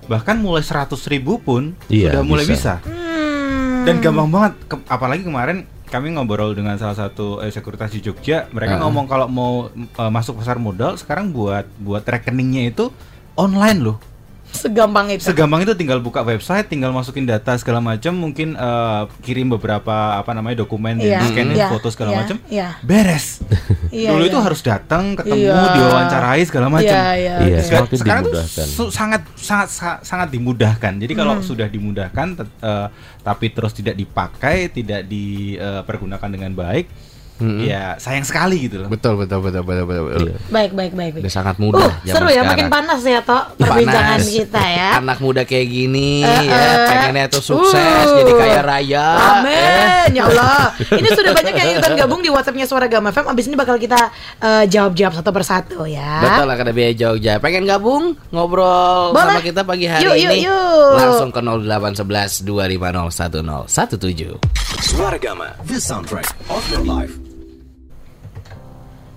[0.05, 2.77] bahkan mulai 100 ribu pun Iya, sudah mulai bisa.
[2.77, 3.85] bisa, Hmm.
[3.85, 5.65] dan gampang banget Ke- apalagi kemarin
[5.95, 8.83] kami ngobrol dengan salah satu eh, sekuritas di Jogja mereka Heeh.
[8.83, 12.91] ngomong kalau mau eh, masuk pasar modal sekarang buat buat rekeningnya itu
[13.39, 14.14] online loh
[14.55, 15.27] segampang itu.
[15.27, 20.31] Segampang itu tinggal buka website, tinggal masukin data segala macam, mungkin eh, kirim beberapa apa
[20.31, 22.69] namanya dokumen, Iya, dan scanin iya, foto segala iya, macam, iya.
[22.81, 23.27] beres.
[23.95, 24.31] Iya, Dulu iya.
[24.35, 25.71] itu harus datang, ketemu, Iya.
[25.71, 26.91] diwawancarai segala macam.
[26.99, 27.35] Iya, iya.
[27.47, 30.99] Iya, Seka- semakin sekarang tuh sangat sangat sa- sangat dimudahkan.
[30.99, 31.47] Jadi kalau Hmm.
[31.47, 32.87] sudah dimudahkan, eh,
[33.23, 36.91] tapi terus tidak dipakai, tidak dipergunakan dengan baik,
[37.35, 37.61] Mm-mm.
[37.61, 38.89] ya sayang sekali gitu loh.
[38.89, 40.05] Betul, betul, betul, betul, betul.
[40.07, 40.27] betul.
[40.31, 40.37] Iya.
[40.49, 41.23] Baik, baik, baik, baik.
[41.27, 41.91] Udah sangat Uh, mudah.
[41.99, 42.47] zaman seru ya, sekarang.
[42.47, 44.31] makin panas ya, Tok, perbincangan Panas.
[44.31, 44.89] kita ya.
[45.03, 46.77] Anak muda kayak gini Eh, ya, eh.
[46.87, 48.19] pengennya tuh sukses Uh.
[48.21, 49.07] jadi kaya raya.
[49.09, 50.71] Eh, Amin, ya Allah.
[51.01, 53.27] Ini sudah banyak yang ikutan gabung di WhatsAppnya Suara Gama FM.
[53.27, 53.99] Abis ini bakal kita
[54.39, 56.23] eh, jawab-jawab satu persatu ya.
[56.23, 57.39] Betul Akademi Jogja.
[57.39, 59.35] Pengen gabung ngobrol Boleh.
[59.35, 60.39] sama kita pagi hari Yuk, yuk, ini?
[60.45, 60.91] yuk.
[60.95, 64.39] Langsung ke 0811 250 1017.
[64.85, 67.24] Suara Gama, the soundtrack of your life.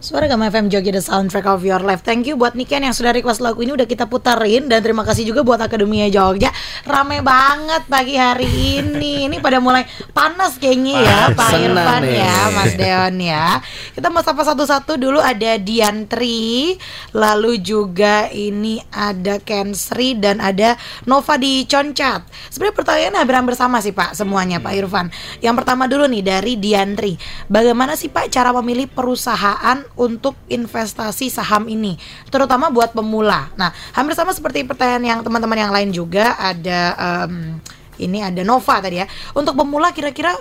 [0.07, 1.99] Suara Gama FM Jogja The Soundtrack of Your Life.
[1.99, 5.27] Thank you buat Niken yang sudah request lagu ini Udah kita puterin Dan terima kasih
[5.27, 6.47] juga buat Akademia Jogja.
[6.87, 8.47] Rame banget pagi hari
[8.79, 9.27] ini.
[9.27, 9.83] Ini pada mulai
[10.15, 13.59] panas kayaknya ya Pak Irfan ya Mas Deon ya.
[13.91, 15.19] Kita mau sapa satu-satu dulu.
[15.19, 16.79] Ada Diantri
[17.11, 22.23] Lalu juga ini ada Kensri Dan ada Nova di Concat.
[22.47, 25.11] Sebenarnya pertanyaannya hampir-hampir sama sih Pak Semuanya Pak Irfan.
[25.43, 27.19] Yang pertama dulu nih dari Diantri.
[27.51, 31.97] Bagaimana sih Pak cara memilih perusahaan untuk investasi saham ini
[32.29, 33.49] Terutama buat pemula.
[33.59, 36.81] Nah hampir sama seperti pertanyaan yang teman-teman yang lain juga Ada
[37.25, 37.59] em,
[37.97, 39.09] ini ada Nova tadi ya.
[39.33, 40.33] Untuk pemula kira-kira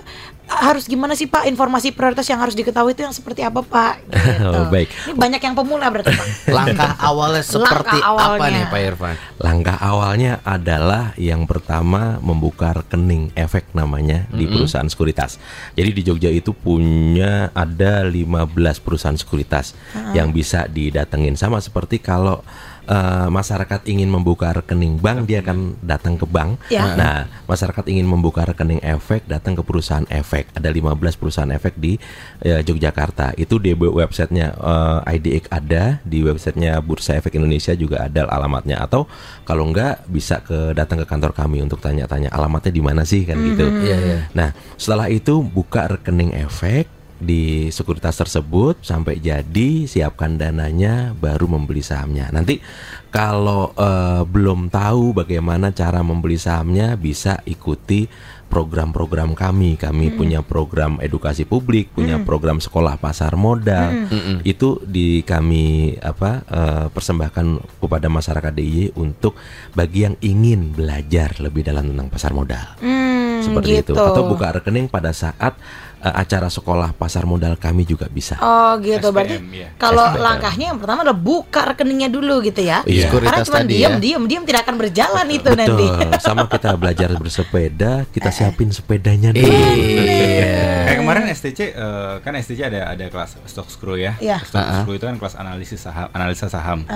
[0.47, 4.47] harus gimana sih Pak informasi prioritas yang harus diketahui itu yang seperti apa Pak gitu.
[4.47, 4.89] Oh, baik.
[5.11, 8.51] Ini banyak yang pemula berarti Pak Langkah awalnya seperti Langkah apa awalnya.
[8.55, 9.15] nih Pak Irfan?
[9.43, 15.43] Langkah awalnya adalah yang pertama membuka rekening efek namanya di perusahaan sekuritas.
[15.75, 18.55] Jadi di Jogja itu punya ada 15
[18.87, 19.75] perusahaan sekuritas
[20.15, 22.41] yang bisa didatengin sama seperti kalau
[22.87, 26.59] eh, masyarakat ingin membuka rekening bank, dia akan datang ke bank.
[26.73, 26.95] Ya.
[26.97, 30.51] Nah, masyarakat ingin membuka rekening efek, datang ke perusahaan efek.
[30.57, 32.01] Ada 15 perusahaan efek di
[32.43, 33.37] eh, Yogyakarta.
[33.37, 38.81] Itu di websitenya eh, IDX ada, di websitenya Bursa Efek Indonesia juga ada alamatnya.
[38.83, 39.05] Atau
[39.45, 43.39] kalau enggak bisa ke datang ke kantor kami untuk tanya-tanya alamatnya di mana sih kan
[43.39, 43.69] gitu.
[43.87, 44.19] Iya, iya.
[44.33, 51.81] Nah, setelah itu buka rekening efek di sekuritas tersebut sampai jadi siapkan dananya baru membeli
[51.81, 52.29] sahamnya.
[52.29, 52.61] Nanti
[53.09, 58.05] kalau eh, belum tahu bagaimana cara membeli sahamnya bisa ikuti
[58.47, 59.75] program-program kami.
[59.75, 64.07] Kami punya program edukasi publik, punya program sekolah pasar modal.
[64.47, 69.35] Itu di kami apa eh, persembahkan kepada masyarakat DIY untuk
[69.75, 72.79] bagi yang ingin belajar lebih dalam tentang pasar modal.
[72.81, 73.93] Hmm, seperti gitu.
[73.93, 75.57] itu atau buka rekening pada saat
[76.01, 78.39] eh, acara sekolah pasar modal kami juga bisa.
[78.39, 79.69] Oh gitu SPM, berarti ya.
[79.77, 80.23] kalau SPM.
[80.23, 82.85] langkahnya yang pertama adalah buka rekeningnya dulu gitu ya.
[82.85, 83.09] Iya.
[83.11, 84.01] Karena cuma diam, ya.
[84.01, 85.87] diam, diam tidak akan berjalan itu nanti.
[85.87, 86.21] Betul.
[86.23, 89.47] Sama kita belajar bersepeda, kita siapin sepedanya dulu.
[89.47, 90.87] Iya.
[90.87, 94.15] Kayak kemarin STC eh, kan STC ada ada kelas stock screw ya.
[94.23, 94.39] Iya.
[94.45, 96.87] Stock screw itu kan kelas analisis saham, analisa saham.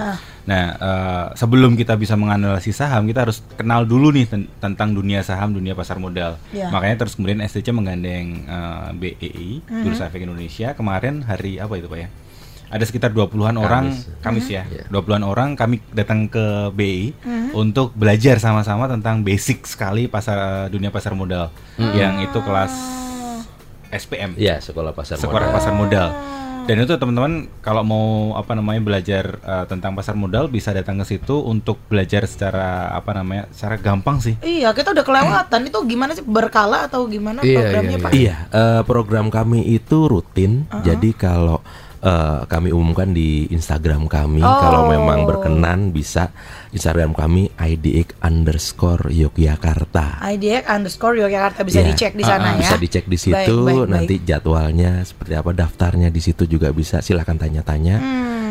[0.46, 5.22] Nah, eh, sebelum kita bisa menganalisis saham, kita harus kenal dulu nih ten- tentang dunia
[5.22, 6.29] saham, dunia pasar modal.
[6.50, 6.68] Iya.
[6.68, 9.48] Makanya terus kemudian STC menggandeng eh, BEI,
[9.82, 12.08] Bursa Efek Indonesia kemarin hari apa itu, Pak ya?
[12.70, 13.90] Ada sekitar 20-an orang
[14.22, 14.62] Kamis ya.
[14.88, 17.10] 20-an orang kami datang ke BI
[17.50, 20.38] untuk belajar sama-sama tentang basic sekali pasar
[20.68, 21.50] dunia pasar modal.
[21.74, 22.70] Yang itu kelas
[23.90, 25.56] SPM Iya, sekolah pasar sekolah modal.
[25.58, 26.08] pasar modal.
[26.66, 31.06] Dan itu teman-teman kalau mau apa namanya belajar uh, tentang pasar modal bisa datang ke
[31.06, 34.34] situ untuk belajar secara apa namanya secara gampang sih.
[34.40, 35.60] Iya, kita udah kelewatan.
[35.66, 38.10] Itu gimana sih berkala atau gimana Iya, programnya, iya, Pak?
[38.12, 40.64] Iya, eh, program kami itu rutin.
[40.84, 41.60] Jadi kalau
[42.00, 44.48] eh, kami umumkan di Instagram kami, Oh.
[44.56, 46.32] kalau memang berkenan bisa
[46.70, 50.24] Instagram kami IDX underscore Yogyakarta.
[50.24, 51.88] IDX underscore Yogyakarta bisa Iya.
[51.92, 52.64] dicek di sana ya.
[52.64, 53.36] Bisa dicek di situ.
[53.36, 53.90] Baik, baik, baik.
[53.90, 57.00] nanti jadwalnya seperti apa, daftarnya di situ juga bisa.
[57.00, 57.96] Silakan tanya-tanya.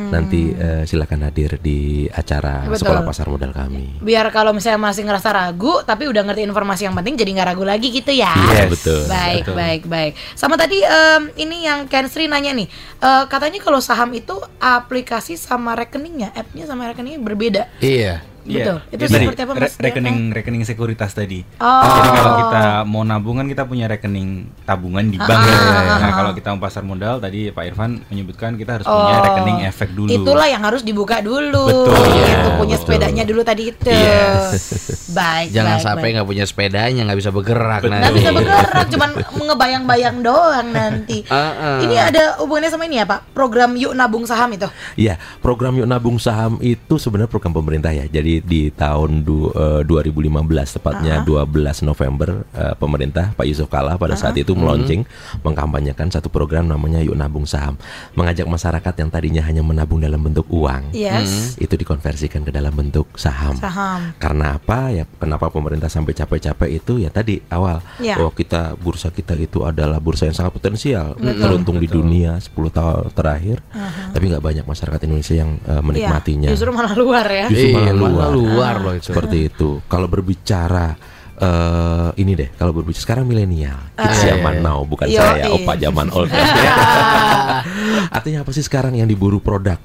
[0.10, 2.66] Nanti eh, silakan hadir di acara.
[2.66, 2.86] Betul.
[2.86, 4.02] sekolah pasar modal kami.
[4.02, 7.66] Biar kalau misalnya masih ngerasa ragu tapi udah ngerti informasi yang penting jadi nggak ragu
[7.66, 8.34] lagi gitu ya.
[8.34, 9.02] Iya, betul.
[9.06, 9.56] Baik, Betul.
[9.56, 10.14] baik, baik.
[10.34, 12.68] Sama tadi em, ini yang Ken Sri nanya nih.
[13.00, 17.64] eh, katanya kalau saham itu aplikasi sama rekeningnya, app-nya sama rekeningnya berbeda.
[17.80, 18.22] Iya.
[18.42, 18.78] Betul.
[18.80, 18.90] Iya.
[18.90, 19.74] Itu Iya, tadi, seperti apa re- Mas?
[19.76, 21.40] rekening rekening sekuritas tadi.
[21.58, 21.82] Oh.
[21.82, 24.30] Jadi kalau kita mau nabungan kita punya rekening
[24.64, 25.42] tabungan di bank.
[25.42, 25.58] ya.
[26.00, 29.26] Nah, kalau kita mau pasar modal tadi Pak Irfan menyebutkan kita harus punya Oh.
[29.26, 30.10] rekening efek dulu.
[30.10, 31.66] Itulah yang harus dibuka dulu.
[31.66, 31.96] Betul.
[32.00, 32.88] Gitu, Iya, punya betul.
[32.88, 33.90] sepedanya dulu tadi itu.
[33.90, 34.62] Yes.
[35.10, 37.92] Baik, Jangan baik, sampai nggak punya sepedanya nggak bisa bergerak Betul.
[37.92, 38.06] nanti.
[38.06, 39.10] Nggak bisa bergerak, cuman
[39.50, 41.18] ngebayang-bayang doang nanti.
[41.30, 41.80] Ah, ah.
[41.80, 43.32] Ini ada hubungannya sama ini ya Pak?
[43.32, 44.66] Program Yuk Nabung Saham itu.
[44.96, 48.06] Iya, program Yuk Nabung Saham itu sebenarnya program pemerintah ya.
[48.06, 54.16] Jadi di tahun du, eh, 2015 tepatnya 12 November eh, pemerintah Pak Yusuf Kala pada
[54.16, 55.04] saat itu meluncing
[55.42, 57.80] mengkampanyekan satu program namanya Yuk Nabung Saham,
[58.14, 61.56] mengajak masyarakat yang tadinya hanya menabung dalam bentuk uang Yes.
[61.58, 63.56] itu dikonversikan ke dalam bentuk saham.
[63.56, 64.14] Saham.
[64.18, 65.04] Karena apa ya?
[65.18, 67.80] Kenapa pemerintah sampai capek-capek itu ya tadi awal.
[68.00, 68.20] Ya.
[68.20, 73.10] Oh kita bursa kita itu adalah bursa yang sangat potensial, teruntung di dunia 10 tahun
[73.16, 73.64] terakhir.
[74.12, 76.50] Tapi nggak banyak masyarakat Indonesia yang eh, menikmatinya.
[76.50, 77.46] Iya, justru malah luar ya.
[77.48, 78.36] Justru Iya, malah malah luar.
[78.36, 79.08] luar loh itu.
[79.08, 79.70] Seperti itu.
[79.86, 80.94] Kalau berbicara
[81.40, 84.66] eh ini deh, kalau berbicara sekarang milenial, kids Iya, zaman iya.
[84.66, 85.16] now, bukan Yoi.
[85.16, 86.28] saya, opa zaman old.
[88.18, 89.80] Artinya apa sih sekarang yang diburu produk?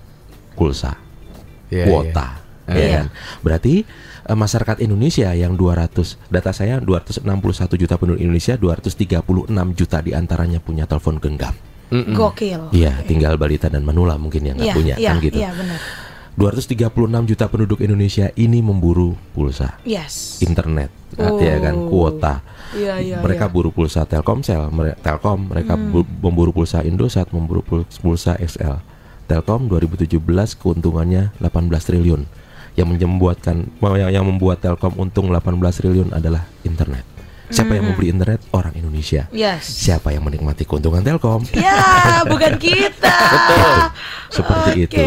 [0.54, 0.94] Pulsa
[1.66, 2.74] Iya, kuota, iya.
[2.74, 2.94] ya Iya.
[2.96, 3.06] kan?
[3.42, 3.74] Berarti
[4.24, 7.22] eh, masyarakat Indonesia yang 200 data saya 261
[7.76, 9.18] juta penduduk Indonesia 236
[9.74, 11.54] juta di antaranya punya telepon genggam.
[11.94, 12.74] Gokil.
[12.74, 15.38] Iya, tinggal balita dan manula mungkin yang nggak Iya, punya iya, kan gitu.
[15.38, 15.78] Iya, benar.
[16.34, 16.90] 236
[17.24, 20.42] juta penduduk Indonesia ini memburu pulsa, Yes.
[20.42, 21.38] internet, Oh.
[21.38, 22.34] ya kan, kuota.
[22.74, 23.50] Iya, iya, mereka iya.
[23.50, 23.54] Hmm.
[23.54, 28.82] buru pulsa Telkomsel, mere- Telkom, mereka bu- memburu pulsa Indosat, memburu pul- pulsa XL.
[29.24, 32.26] Telkom 2017 keuntungannya 18 triliun.
[32.74, 37.13] Yang membuatkan yang, yang membuat Telkom untung 18 triliun adalah internet.
[37.52, 38.40] Siapa yang membeli internet?
[38.56, 39.28] Orang Indonesia.
[39.28, 39.36] Hmm.
[39.36, 39.68] Yes.
[39.68, 41.44] Siapa yang menikmati keuntungan Telkom?
[41.52, 41.76] Ya,
[42.32, 43.18] bukan kita.
[44.32, 44.86] Seperti Oke.
[44.88, 45.02] itu.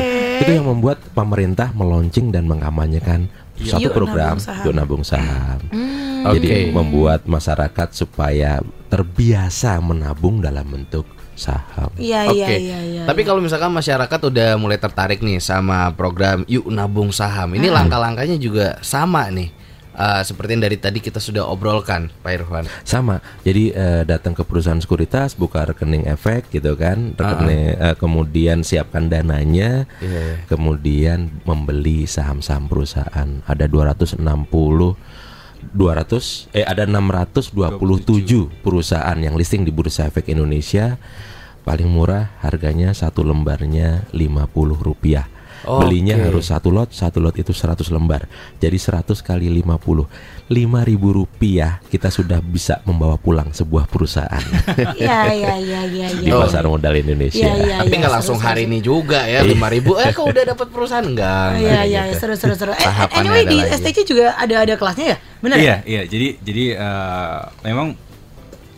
[0.46, 4.64] Itu yang membuat pemerintah meluncing dan mengamanyakan suatu Yuk program nabung saham.
[4.66, 5.60] Yuk nabung saham.
[5.74, 6.24] Hmm.
[6.38, 6.60] Jadi Oke.
[6.74, 11.94] membuat masyarakat supaya terbiasa menabung dalam bentuk saham.
[11.98, 12.38] Iya, Oke.
[12.38, 13.04] iya, iya, iya.
[13.06, 18.42] Tapi kalau misalkan masyarakat udah mulai tertarik nih sama program Yuk Nabung Saham, ini langkah-langkahnya
[18.42, 19.54] juga sama nih.
[19.98, 22.66] Eh, seperti yang dari tadi kita sudah obrolkan, Pak Irfan.
[22.86, 23.20] Sama.
[23.42, 29.10] Jadi eh, datang ke perusahaan sekuritas, buka rekening efek gitu kan, rekening eh, kemudian siapkan
[29.10, 30.46] dananya, Iya.
[30.48, 33.42] kemudian membeli saham-saham perusahaan.
[33.50, 34.22] Ada 260
[35.74, 37.58] 200 eh ada 627
[38.62, 41.02] perusahaan yang listing di Bursa Efek Indonesia.
[41.68, 44.80] Paling murah harganya satu lembarnya 50
[45.66, 45.88] Oke.
[45.88, 48.30] Belinya harus satu lot, satu lot itu 100 lembar.
[48.62, 50.06] Jadi 100 kali 50
[50.88, 54.40] ribu rupiah kita sudah bisa membawa pulang sebuah perusahaan
[54.96, 56.40] Iya iya iya iya di iya.
[56.40, 57.44] pasar modal Indonesia.
[57.44, 57.76] Iya, iya.
[57.84, 58.72] Tapi nggak langsung seru, hari seru.
[58.72, 60.00] ini juga ya, lima ribu.
[60.00, 61.60] Eh, kok udah dapat perusahaan enggak?
[61.60, 62.72] Iya iya iya, seru seru seru.
[62.72, 62.86] Eh,
[63.20, 63.76] anyway di lagi.
[63.82, 65.18] STC juga ada ada kelasnya ya?
[65.44, 65.78] Benar Iya, ya?
[65.84, 66.02] iya.
[66.08, 68.00] Jadi jadi eh, memang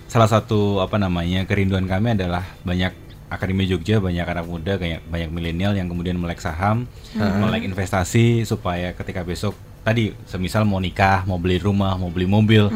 [0.09, 5.29] salah satu apa namanya kerinduan kami adalah banyak Akademi Jogja banyak anak muda kayak banyak
[5.29, 11.37] milenial yang kemudian melek saham, melek investasi supaya ketika besok tadi semisal mau nikah, mau
[11.37, 12.67] beli rumah, mau beli mobil,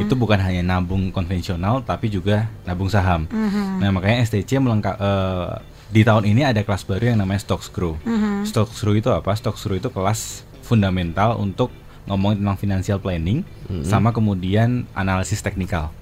[0.00, 3.28] itu bukan hanya nabung konvensional tapi juga nabung saham.
[3.78, 7.96] Nah, makanya STC melengkap eh, di tahun ini ada kelas baru yang namanya Stock Screw.
[8.44, 9.32] Stock Screw itu apa?
[9.36, 11.72] Stock Screw itu kelas fundamental untuk
[12.04, 13.44] ngomongin tentang financial planning
[13.84, 15.92] sama kemudian analisis teknikal.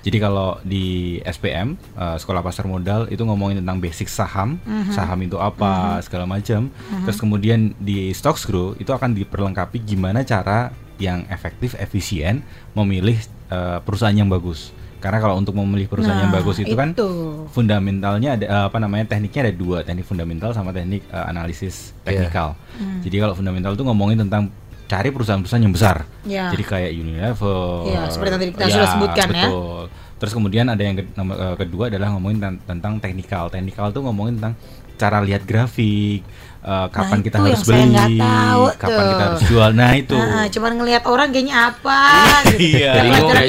[0.00, 4.56] Jadi kalau di SPM eh, Sekolah Pasar Modal itu ngomongin tentang basic saham,
[4.90, 6.72] saham itu apa segala macam.
[7.04, 13.18] Terus kemudian di Stock Screw itu akan diperlengkapi gimana cara yang efektif, efisien memilih
[13.50, 14.70] eh, perusahaan yang bagus.
[15.04, 17.44] Karena kalau untuk memilih perusahaan yang Nah, bagus itu, kan itu.
[17.52, 22.56] fundamentalnya ada eh, apa namanya tekniknya ada dua teknik fundamental sama teknik eh, analisis teknikal.
[23.04, 24.48] Jadi kalau fundamental itu ngomongin tentang
[24.84, 25.96] cari perusahaan-perusahaan yang besar.
[26.24, 26.48] Ya.
[26.48, 27.88] Jadi kayak Unilever.
[27.88, 29.46] Iya, seperti yang tadi kita sudah sebutkan ya.
[29.46, 29.80] betul.
[30.14, 33.48] Terus kemudian ada yang ke- nomor- eh, kedua adalah ngomongin ten- tentang teknikal.
[33.48, 34.54] Teknikal tuh ngomongin tentang
[34.94, 36.22] cara lihat grafik,
[36.64, 39.06] eh, kapan Nah, kita harus beli, tahu kapan tuh.
[39.06, 39.70] kita harus jual.
[39.70, 40.16] Nah itu.
[40.16, 42.00] Nah, cuman ngelihat orang kayaknya apa
[42.50, 42.80] gitu.
[42.80, 42.92] Iya.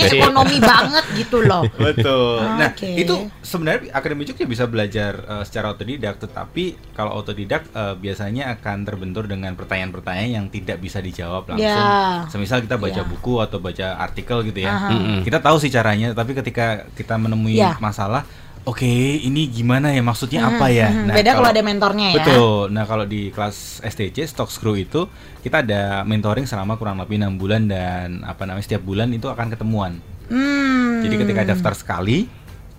[0.06, 0.20] Sih?
[0.20, 1.64] ekonomi banget gitu loh.
[1.82, 2.44] Betul.
[2.44, 2.92] Nah, Oke.
[2.94, 8.84] itu sebenarnya Akademi Jogja bisa belajar eh, secara otodidak, tetapi kalau otodidak eh, biasanya akan
[8.84, 11.66] terbentur dengan pertanyaan-pertanyaan yang tidak bisa dijawab langsung.
[11.66, 12.28] Ya.
[12.28, 13.04] Semisal kita baca Ya.
[13.04, 14.72] buku atau baca artikel gitu ya.
[14.72, 15.20] Aha.
[15.22, 17.76] Kita tahu sih caranya, tapi ketika kita menemui Ya.
[17.78, 18.28] masalah,
[18.66, 20.90] oke, ini gimana ya maksudnya apa ya?
[20.90, 21.14] mhm.
[21.14, 22.18] Beda kalau ada mentornya ya.
[22.20, 22.74] Betul.
[22.74, 25.06] Nah, kalau di kelas STC Stock Screw itu
[25.46, 29.54] kita ada mentoring selama kurang lebih enam bulan dan apa namanya setiap bulan itu akan
[29.54, 30.02] ketemuan.
[30.28, 31.06] Hmm.
[31.06, 32.26] Jadi ketika daftar sekali,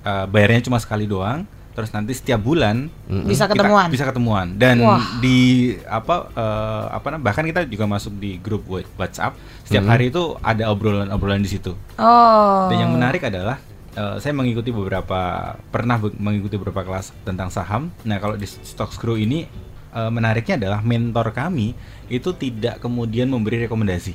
[0.03, 1.47] eh, bayarnya cuma sekali doang.
[1.77, 2.89] Terus nanti setiap bulan
[3.29, 3.87] bisa kita ketemuan.
[3.93, 4.47] bisa ketemuan.
[4.57, 5.21] Dan Wah.
[5.21, 8.65] di apa eh, apa nam- bahkan kita juga masuk di grup
[8.97, 9.37] WhatsApp.
[9.61, 11.77] Setiap hari itu ada obrolan-obrolan di situ.
[12.01, 12.73] Oh.
[12.73, 13.61] Dan yang menarik adalah
[13.97, 17.89] eh, saya mengikuti beberapa pernah mengikuti beberapa kelas tentang saham.
[18.05, 19.49] Nah, kalau di Stock Screw ini
[19.97, 21.73] eh, menariknya adalah mentor kami
[22.13, 24.15] itu tidak kemudian memberi rekomendasi.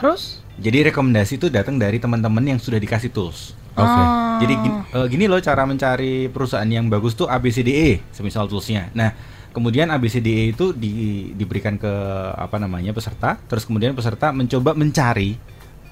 [0.00, 0.40] Terus?
[0.60, 3.52] Jadi rekomendasi itu datang dari teman-teman yang sudah dikasih tools.
[3.78, 4.02] Oke.
[4.42, 8.90] Jadi gini, eh, gini loh cara mencari perusahaan yang bagus tuh ABCDE, semisal toolsnya.
[8.96, 9.14] Nah,
[9.54, 11.92] kemudian ABCDE itu di- diberikan ke
[12.34, 15.38] apa namanya peserta, terus kemudian peserta mencoba mencari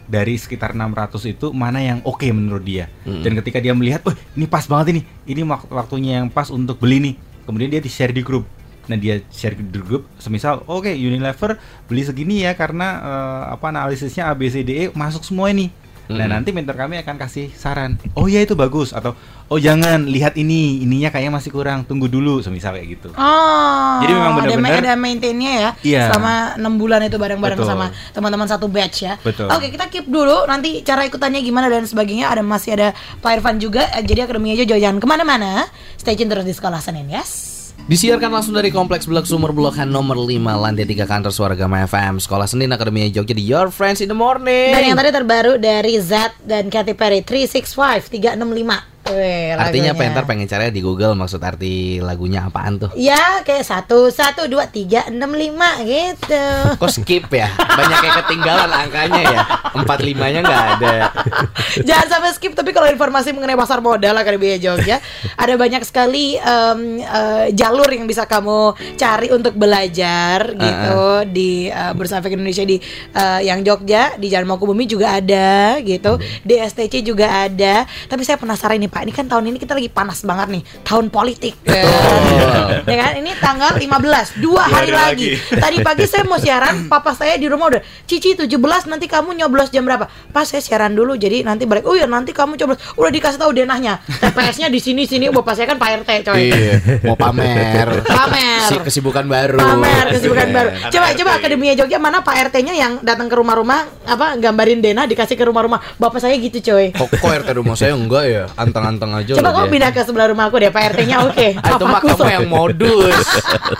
[0.08, 2.88] dari sekitar 600 itu mana yang oke menurut dia.
[3.04, 6.80] Dan ketika dia melihat, oh ini pas banget ini, ini wak- waktunya yang pas untuk
[6.80, 7.14] beli nih.
[7.44, 8.48] Kemudian dia di share di grup.
[8.88, 14.32] Nah dia share di grup, semisal, oke Unilever beli segini ya karena eh, apa analisisnya
[14.32, 15.68] ABCDE masuk semua ini.
[16.08, 18.00] Nah nanti mentor kami akan kasih saran.
[18.16, 19.12] Oh ya itu bagus atau
[19.48, 23.08] oh jangan lihat ini, ininya kayaknya masih kurang, tunggu dulu, semisal kayak gitu.
[23.12, 23.96] Oh.
[24.00, 25.70] Jadi memang ada, benar-benar- ada maintainnya ya.
[25.84, 26.02] Iya.
[26.12, 29.14] Selama enam bulan itu bareng-bareng sama teman-teman satu batch ya.
[29.20, 29.48] Betul.
[29.52, 30.44] Oke, kita keep dulu.
[30.44, 32.28] Nanti cara ikutannya gimana dan sebagainya.
[32.32, 32.88] Ada masih ada
[33.20, 33.88] Pak Irfan juga.
[33.96, 35.64] Eh, Jadi akademi aja jangan ke mana-mana.
[35.96, 37.47] Stay tune terus di sekolah Senin, yes.
[37.88, 41.88] Disiarkan langsung dari Kompleks Blok Sumur Blok H nomor 5 lantai 3 kantor Suara Gama
[41.88, 45.56] FM Sekolah Senin Akademi Jogja di Your Friends in the Morning Dan yang tadi terbaru
[45.56, 48.97] dari Z dan Katy Perry 365 365.
[49.12, 50.00] Weh, Artinya lagunya.
[50.00, 52.90] Penter pengen cari di Google maksud arti lagunya apaan tuh?
[52.94, 56.44] Ya kayak satu satu dua tiga enam lima gitu.
[56.80, 57.48] Kok skip ya?
[57.56, 59.40] Banyak yang ketinggalan angkanya ya.
[59.72, 60.94] 45 nya nggak ada.
[61.88, 64.98] Jangan sampai skip tapi kalau informasi mengenai pasar modal Akademi Jogja
[65.38, 71.92] ada banyak sekali em, eh, jalur yang bisa kamu cari untuk belajar gitu di eh,
[71.94, 72.76] Bursa Efek Indonesia di
[73.14, 76.18] eh, yang Jogja di Jalan Mangkubumi juga ada gitu.
[76.42, 77.84] Di STC juga ada.
[77.86, 79.06] Tapi saya penasaran nih Pak Pak.
[79.06, 81.54] Ini kan tahun ini kita lagi panas banget nih, tahun politik.
[81.62, 83.12] Ya, ya kan?
[83.22, 85.38] Ini tanggal 15, dua hari, lagi.
[85.38, 88.50] Tadi pagi saya mau siaran, papa saya di rumah udah, Cici 17
[88.90, 90.10] nanti kamu nyoblos jam berapa?
[90.34, 91.86] Pas saya siaran dulu, jadi nanti balik.
[91.86, 92.82] Oh ya nanti kamu coblos.
[92.98, 94.02] Udah dikasih tahu denahnya.
[94.02, 95.30] TPS-nya di sini sini.
[95.30, 96.50] Bapak saya kan Pak RT, coy.
[96.50, 96.74] Iya,
[97.06, 98.02] mau pamer.
[98.02, 98.66] Pamer.
[98.66, 99.62] Si kesibukan baru.
[99.62, 100.68] Pamer kesibukan baru.
[100.74, 101.16] Ada Coba RT.
[101.22, 105.44] coba Akademia Jogja mana Pak RT-nya yang datang ke rumah-rumah apa gambarin Dena dikasih ke
[105.46, 105.78] rumah-rumah.
[106.00, 106.90] Bapak saya gitu coy.
[106.96, 108.44] Kok, kok RT rumah saya enggak ya?
[108.88, 111.46] Anteng-anteng aja Coba kamu pindah ke sebelah rumah aku deh Pak RT-nya oke.
[111.60, 113.26] Ah, itu mah kamu yang modus.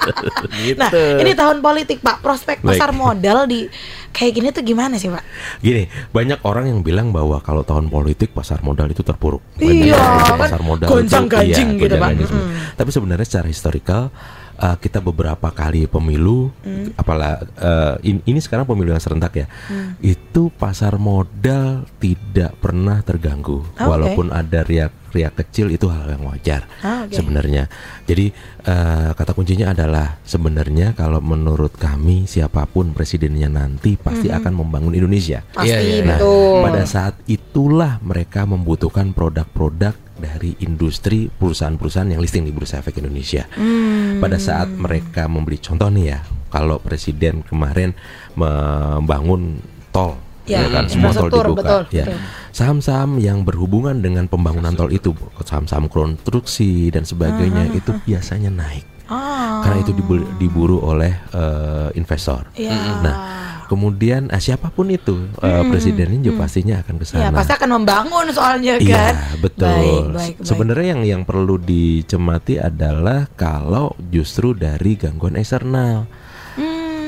[0.68, 0.77] gitu.
[0.77, 0.90] Nah,
[1.25, 2.21] ini tahun politik Pak.
[2.21, 2.77] Prospek Baik.
[2.77, 3.64] pasar modal di
[4.12, 5.25] kayak gini tuh gimana sih Pak?
[5.64, 9.40] Gini, banyak orang yang bilang bahwa kalau tahun politik pasar modal itu terpuruk.
[9.57, 12.11] Iya, Banyak kan pasar modal gonjang-ganjing gitu, Pak.
[12.29, 12.47] semua.
[12.77, 14.12] Tapi sebenarnya secara historikal
[14.59, 16.92] uh, kita beberapa kali pemilu, Mm.
[16.94, 20.03] apalah uh, in- ini sekarang pemilu yang serentak ya, Mm.
[20.03, 23.90] itu pasar modal tidak pernah terganggu, Ah, oke.
[23.90, 24.61] walaupun ada
[25.09, 27.16] riak-riak kecil itu hal yang wajar Ah, oke.
[27.16, 27.66] sebenarnya.
[28.05, 28.29] Jadi
[28.68, 34.92] uh, kata kuncinya adalah sebenarnya kalau menurut kami siapa pun presidennya nanti pasti akan membangun
[34.92, 35.40] Indonesia.
[35.57, 36.05] Pasti iya.
[36.05, 36.61] Nah, betul.
[36.68, 43.47] pada saat itulah mereka membutuhkan produk-produk dari industri perusahaan-perusahaan yang listing di Bursa Efek Indonesia.
[43.55, 44.18] Hmm.
[44.18, 46.18] Pada saat mereka membeli contoh nih ya,
[46.51, 47.94] kalau presiden kemarin
[48.35, 49.62] membangun
[49.94, 52.04] tol Ya, ya kan semua tol dibuka betul, ya.
[52.08, 52.18] betul.
[52.50, 55.12] Saham-saham yang berhubungan dengan pembangunan tol itu,
[55.44, 58.84] saham-saham konstruksi dan sebagainya itu biasanya naik.
[59.08, 59.64] Ah.
[59.64, 62.44] Karena itu diburu, diburu oleh eh, investor.
[62.52, 63.00] Iya.
[63.00, 63.16] Nah,
[63.64, 67.37] kemudian eh, siapa pun itu eh, presidennya juga pastinya akan ke Ya, sana.
[67.37, 69.14] pasti akan membangun soalnya Iya, kan.
[69.40, 69.64] betul.
[69.64, 70.44] Baik, baik, baik.
[70.44, 76.04] Sebenarnya yang yang perlu dicemati adalah kalau justru dari gangguan eksternal.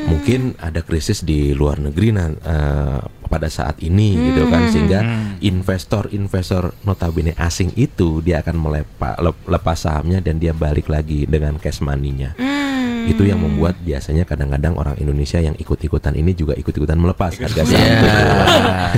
[0.01, 0.09] Hmm.
[0.11, 4.51] Mungkin ada krisis di luar negeri nah, eh, pada saat ini gitu Hmm.
[4.51, 5.01] kan sehingga
[5.41, 11.57] investor-investor notabene asing itu dia akan melepa, lep- lepas sahamnya dan dia balik lagi dengan
[11.57, 12.35] cash money-nya.
[12.35, 12.59] Hmm.
[13.07, 17.81] Itu yang membuat biasanya kadang-kadang orang Indonesia yang ikut-ikutan ini juga ikut-ikutan melepas harga saham.
[17.81, 18.15] Iya.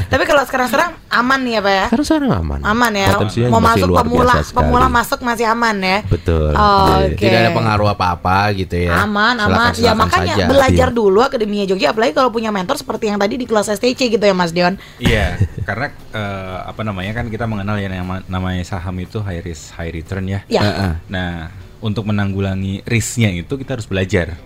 [0.09, 1.87] Tapi kalau sekarang-sekarang aman nih ya Pak ya?
[1.93, 2.61] Karena sekarang aman.
[2.65, 3.09] Aman ya.
[3.13, 5.99] Potensinya Mau masih masuk luar pemula, pemula masuk masih aman ya.
[6.09, 6.51] Betul.
[6.53, 7.23] Oh, Jadi- oke.
[7.23, 9.05] Tidak ada pengaruh apa-apa gitu ya.
[9.05, 9.71] Aman, Silakan- aman.
[9.71, 10.45] ya silakan makanya saja.
[10.49, 10.97] belajar Iya.
[10.97, 14.33] dulu Akademia Jogja apalagi kalau punya mentor seperti yang tadi di kelas STC gitu ya
[14.33, 14.75] Mas Dion.
[14.97, 19.75] Iya, karena eh, apa namanya kan kita mengenal ya nama, namanya saham itu high risk
[19.75, 20.41] high return ya.
[20.47, 20.63] Ya.
[20.63, 20.93] Heeh.
[21.09, 21.49] Nah,
[21.83, 24.39] untuk menanggulangi risknya itu kita harus belajar.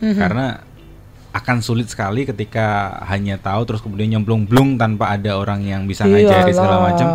[0.00, 0.16] Mhm.
[0.16, 0.46] Karena
[1.34, 6.54] akan sulit sekali ketika hanya tahu terus kemudian nyemplung-blung tanpa ada orang yang bisa ngajari
[6.54, 7.08] segala macam.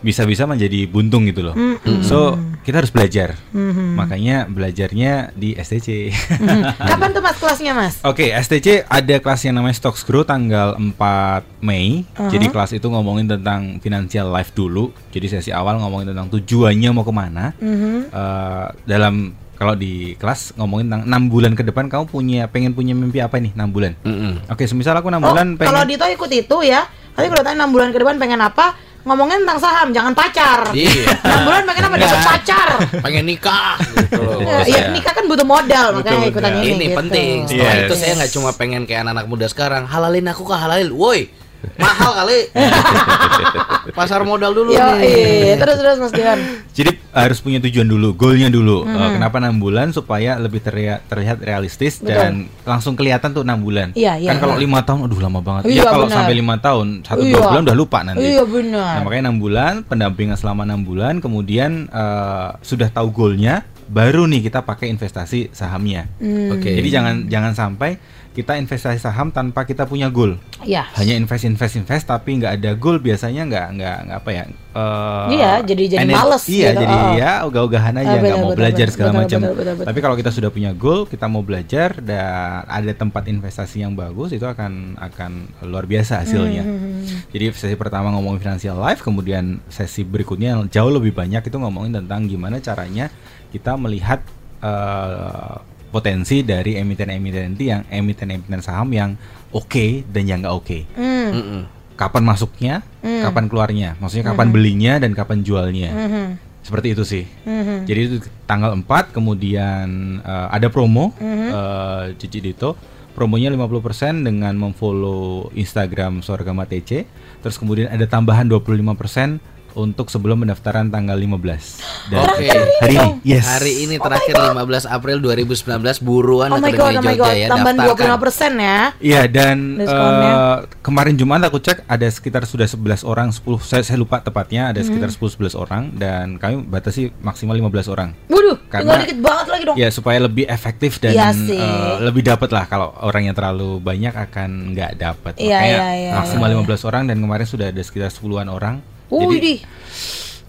[0.00, 1.54] Bisa-bisa menjadi buntung gitu loh.
[2.02, 3.38] So, kita harus belajar.
[3.54, 3.94] Mhm.
[3.94, 6.10] Makanya belajarnya di STC.
[6.90, 7.94] Kapan tuh Mas kelasnya Mas?
[8.02, 12.02] Oke, STC ada kelas yang namanya Stocks Grow tanggal 4 Mei.
[12.26, 14.90] Jadi kelas itu ngomongin tentang financial life dulu.
[15.14, 17.54] Jadi sesi awal ngomongin tentang tujuannya mau ke mana.
[17.62, 18.10] Mhm.
[18.10, 19.14] Eh, dalam
[19.56, 23.40] kalau di kelas ngomongin tentang enam bulan ke depan kamu punya pengen punya mimpi apa
[23.40, 23.96] nih 6 bulan?
[24.04, 24.52] Mm-mm.
[24.52, 26.84] Oke, semisal aku enam Oh, bulan kalau pengen Dito ikut itu ya.
[27.16, 28.76] Nanti kalau tanya 6 bulan ke depan pengen apa?
[29.06, 30.74] Ngomongin tentang saham, jangan pacar.
[30.74, 31.06] Iya.
[31.22, 31.94] 6 bulan pengen apa?
[31.94, 32.68] Dapat pacar.
[33.06, 34.42] Pengen nikah gitu loh.
[34.42, 36.62] Iya, Iya, nikah kan butuh modal makanya Betul, ikutan betul.
[36.66, 36.74] ini.
[36.74, 36.98] ini gitu.
[36.98, 37.36] penting.
[37.46, 37.84] Setelah Yes.
[37.86, 40.90] itu saya nggak cuma pengen kayak anak-anak muda sekarang, halalin aku kah halalin.
[40.90, 41.30] Woi,
[41.78, 42.38] mahal kali.
[43.98, 45.04] Pasar modal dulu Yo, nih.
[45.04, 45.54] iya.
[45.56, 46.38] Terus terus Mas Dion.
[46.76, 48.84] Jadi harus punya tujuan dulu, goalnya dulu.
[48.84, 48.92] Hmm.
[48.92, 52.12] Eh, kenapa enam bulan supaya lebih terlihat, terlihat realistis Betul.
[52.12, 52.32] dan
[52.66, 53.96] langsung kelihatan tuh enam bulan.
[53.96, 54.62] Iya, iya, kan kalau iya.
[54.68, 55.62] lima tahun, aduh lama banget.
[55.72, 57.32] Iya, ya kalau sampai lima tahun, satu Iya.
[57.32, 58.26] dua bulan udah lupa nanti.
[58.26, 58.92] Iya benar.
[58.98, 64.50] Nah makanya enam bulan, pendampingan selama enam bulan, kemudian eh, sudah tahu goalnya, baru nih
[64.50, 66.10] kita pakai investasi sahamnya.
[66.18, 66.58] Hmm.
[66.58, 66.74] Oke.
[66.74, 67.96] Jadi jangan jangan sampai
[68.36, 70.36] kita investasi saham tanpa kita punya goal.
[70.60, 70.84] Iya.
[70.92, 74.44] Hanya invest invest invest tapi nggak ada goal biasanya nggak nggak nggak apa ya?
[74.76, 77.12] eh, Iya, jadi- jadi ener- males Iya, gitu, jadi oh.
[77.16, 79.40] ya ogah-ogahan aja Ah, nggak benar, mau belajar segala macam.
[79.80, 82.20] Tapi kalau kita sudah punya goal, kita mau belajar dan
[82.62, 85.30] ada tempat investasi yang bagus itu akan akan
[85.64, 86.60] luar biasa hasilnya.
[86.60, 91.56] Hmm, Jadi sesi pertama ngomongin financial life, kemudian sesi berikutnya yang jauh lebih banyak itu
[91.56, 93.08] ngomongin tentang gimana caranya
[93.48, 94.20] kita melihat
[94.60, 95.56] eh,
[95.88, 99.14] potensi dari emiten-emiten yang emiten-emiten saham yang
[99.50, 100.78] oke dan yang nggak oke.
[100.94, 101.28] Hmm.
[101.32, 101.62] Mm-mm.
[101.96, 103.24] Kapan masuknya, Hmm.
[103.24, 105.90] kapan keluarnya, maksudnya kapan belinya dan kapan jualnya.
[105.90, 106.24] Mhm.
[106.60, 107.24] Seperti itu sih.
[107.46, 107.86] Mhm.
[107.86, 109.86] Jadi itu tanggal 4 kemudian
[110.20, 111.48] eh, ada promo Mhm.
[111.48, 112.76] eh, Cici Dito.
[113.16, 117.08] Promonya 50% dengan memfollow Instagram Sorgama TC.
[117.40, 119.40] Terus kemudian ada tambahan 25%
[119.76, 122.48] untuk sebelum pendaftaran tanggal 15 dan Oke.
[122.80, 123.10] hari ini.
[123.22, 123.44] Yes.
[123.46, 125.68] Hari ini terakhir 15 April 2019
[126.00, 128.08] buruan Oh my Akademi god, oh my Jogja god, ya tambahan daftarkan.
[128.56, 128.80] 25% ya.
[128.98, 130.32] Iya dan Diskonnya.
[130.32, 134.72] eh, kemarin Jumat aku cek ada sekitar sudah 11 orang 10 saya, saya lupa tepatnya
[134.72, 135.18] ada sekitar Hmm.
[135.20, 138.16] 10 11 orang dan kami batasi maksimal 15 orang.
[138.26, 139.76] Waduh, Karena- dikit banget lagi dong.
[139.76, 141.60] Ya supaya lebih efektif dan Iya sih.
[141.60, 145.36] eh, lebih dapat lah kalau orang yang terlalu banyak akan nggak dapat.
[145.36, 146.56] Iya, Makanya iya, iya, maksimal iya.
[146.56, 148.80] 15 orang dan kemarin sudah ada sekitar 10-an orang.
[149.10, 149.60] 5위리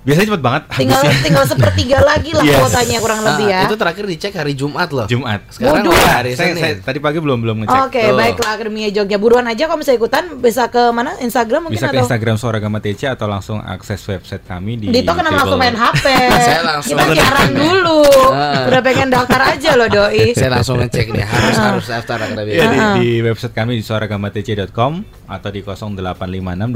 [0.08, 1.20] biasanya cepet banget tinggal habisnya.
[1.22, 2.58] tinggal sepertiga lagi lah Yes.
[2.58, 3.60] kuotanya kurang Nah, lebih ya.
[3.62, 5.04] itu terakhir dicek hari Jumat loh.
[5.06, 5.40] Jumat.
[5.50, 5.92] Sekarang Waduh.
[6.08, 6.62] hari Saya, Senin.
[6.64, 7.80] saya tadi pagi belum belum ngecek.
[7.84, 8.16] Oke, Tuh.
[8.16, 9.18] baiklah Akademi Jogja.
[9.18, 11.12] Buruan aja kalau misalnya ikutan bisa ke mana?
[11.20, 14.86] Instagram mungkin Bisa ke atau Instagram Suara Gama TC atau langsung akses website kami di
[14.90, 16.06] Dito kenapa langsung main HP?
[16.48, 16.96] Saya langsung.
[16.96, 18.00] Kita siaran dulu.
[18.32, 18.64] Ah.
[18.66, 20.32] Udah pengen daftar aja loh doi.
[20.38, 21.66] Saya langsung ngecek nih harus Ah.
[21.70, 22.56] harus daftar Akademi.
[22.56, 24.94] Ya, di, di website kami di suaragamatc.com
[25.28, 26.72] atau di 0856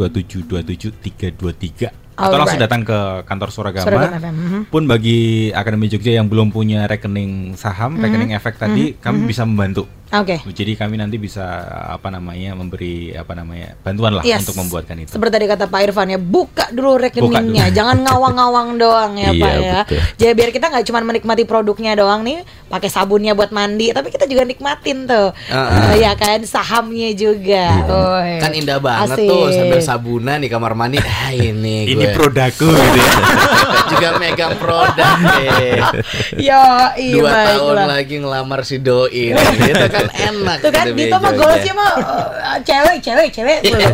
[2.21, 2.69] atau langsung Alright.
[2.69, 3.85] datang ke kantor Suara Gama.
[3.85, 4.61] Suara Gama FM, mhm.
[4.69, 8.01] Pun bagi Akademi Jogja yang belum punya rekening saham, Mhm.
[8.05, 9.89] rekening efek tadi, kami bisa membantu.
[10.11, 10.43] Oke.
[10.45, 11.43] Jadi kami nanti bisa
[11.87, 14.43] apa namanya memberi apa namanya bantuan lah Yes.
[14.43, 15.09] untuk membuatkan itu.
[15.09, 17.75] Seperti tadi kata Pak Irfan ya, buka dulu rekeningnya, dulu.
[17.75, 19.71] jangan ngawang-ngawang doang ya Iya, Pak ya.
[19.81, 19.99] betul.
[20.17, 24.25] Jadi biar kita nggak cuma menikmati produknya doang nih, pakai sabunnya buat mandi, tapi kita
[24.25, 25.31] juga nikmatin tuh.
[25.47, 27.65] Eh, ya kan sahamnya juga.
[27.87, 28.37] Oi.
[28.37, 29.27] Kan indah banget Asik.
[29.27, 30.99] tuh sambil sabunan di kamar mandi.
[30.99, 32.11] Ah, ini Ini gue.
[32.11, 33.11] produkku gitu ya.
[33.91, 35.77] juga megang produk eh.
[36.47, 36.63] Yo,
[36.93, 37.85] iya Dua tahun baiklah.
[37.87, 41.91] lagi ngelamar si doi Itu kan enak Tuh kan, Dito mah goalsnya mah
[42.33, 43.59] eh, cewek, cewek, cewek.
[43.65, 43.89] mulu.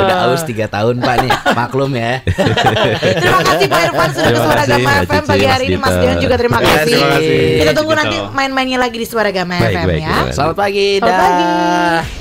[0.00, 2.20] Udah aus 3 tahun pak nih Maklum ya
[3.20, 5.94] Terima kasih Pak Irfan sudah ke Suara Gama FM pagi hari ini Mas.
[5.94, 6.96] Dion juga terima Terima kasih.
[6.96, 7.40] kasih.
[7.58, 7.98] Kita tunggu Gitu.
[7.98, 10.16] nanti main-mainnya lagi di Suara Gama FM baik, ya.
[10.30, 12.20] Selamat pagi Selamat pagi.